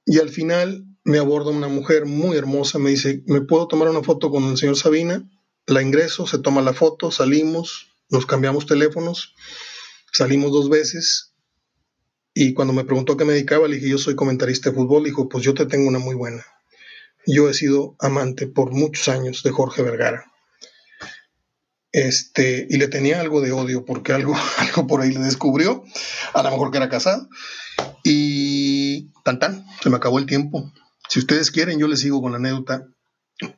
y 0.05 0.19
al 0.19 0.31
final 0.31 0.85
me 1.05 1.19
aborda 1.19 1.51
una 1.51 1.69
mujer 1.69 2.07
muy 2.07 2.37
hermosa, 2.37 2.79
me 2.79 2.91
dice, 2.91 3.23
¿me 3.27 3.41
puedo 3.43 3.69
tomar 3.69 3.89
una 3.89 4.03
foto 4.03 4.31
con 4.31 4.45
el 4.45 4.57
señor 4.57 4.77
Sabina? 4.77 5.29
La 5.67 5.83
ingreso, 5.83 6.27
se 6.27 6.39
toma 6.39 6.63
la 6.63 6.73
foto, 6.73 7.11
salimos, 7.11 7.93
nos 8.09 8.27
cambiamos 8.27 8.67
teléfonos, 8.67 9.35
salimos 10.13 10.51
dos 10.51 10.69
veces 10.69 11.30
y 12.35 12.55
cuando 12.55 12.73
me 12.73 12.85
preguntó 12.85 13.17
qué 13.17 13.25
me 13.25 13.33
dedicaba, 13.33 13.67
le 13.67 13.77
dije, 13.77 13.89
yo 13.89 13.99
soy 13.99 14.15
comentarista 14.15 14.71
de 14.71 14.77
fútbol. 14.77 15.05
Dijo, 15.05 15.29
pues 15.29 15.45
yo 15.45 15.55
te 15.55 15.67
tengo 15.67 15.89
una 15.89 15.99
muy 15.99 16.15
buena. 16.15 16.45
Yo 17.27 17.49
he 17.49 17.55
sido 17.55 17.97
amante 17.99 18.47
por 18.47 18.73
muchos 18.73 19.09
años 19.09 19.43
de 19.43 19.51
Jorge 19.51 19.83
Vergara. 19.83 20.25
Este, 21.93 22.69
y 22.71 22.77
le 22.77 22.87
tenía 22.87 23.21
algo 23.21 23.41
de 23.41 23.51
odio 23.51 23.85
porque 23.85 24.13
algo, 24.13 24.35
algo 24.59 24.87
por 24.87 25.01
ahí 25.01 25.13
le 25.13 25.21
descubrió, 25.21 25.83
a 26.33 26.43
lo 26.43 26.51
mejor 26.51 26.71
que 26.71 26.77
era 26.79 26.89
casado. 26.89 27.29
Y 28.05 29.11
tan 29.25 29.39
tan, 29.39 29.65
se 29.83 29.91
me 29.91 29.97
acabó 29.97 30.19
el 30.19 30.27
tiempo. 30.27 30.73
Si 31.09 31.19
ustedes 31.19 31.51
quieren, 31.51 31.79
yo 31.79 31.89
les 31.89 32.01
sigo 32.01 32.23
con 32.23 32.33
la 32.33 32.39
anécdota 32.39 32.87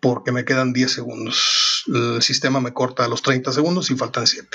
porque 0.00 0.32
me 0.32 0.44
quedan 0.44 0.72
10 0.72 0.90
segundos. 0.90 1.71
El 1.86 2.22
sistema 2.22 2.60
me 2.60 2.72
corta 2.72 3.04
a 3.04 3.08
los 3.08 3.22
30 3.22 3.52
segundos 3.52 3.90
y 3.90 3.96
faltan 3.96 4.26
7. 4.26 4.48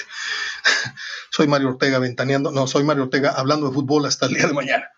soy 1.29 1.47
Mario 1.47 1.69
Ortega 1.69 1.99
ventaneando, 1.99 2.51
no, 2.51 2.67
soy 2.67 2.83
Mario 2.83 3.03
Ortega 3.03 3.31
hablando 3.31 3.67
de 3.67 3.73
fútbol 3.73 4.05
hasta 4.05 4.25
el 4.27 4.33
día 4.33 4.47
de 4.47 4.53
mañana. 4.53 4.89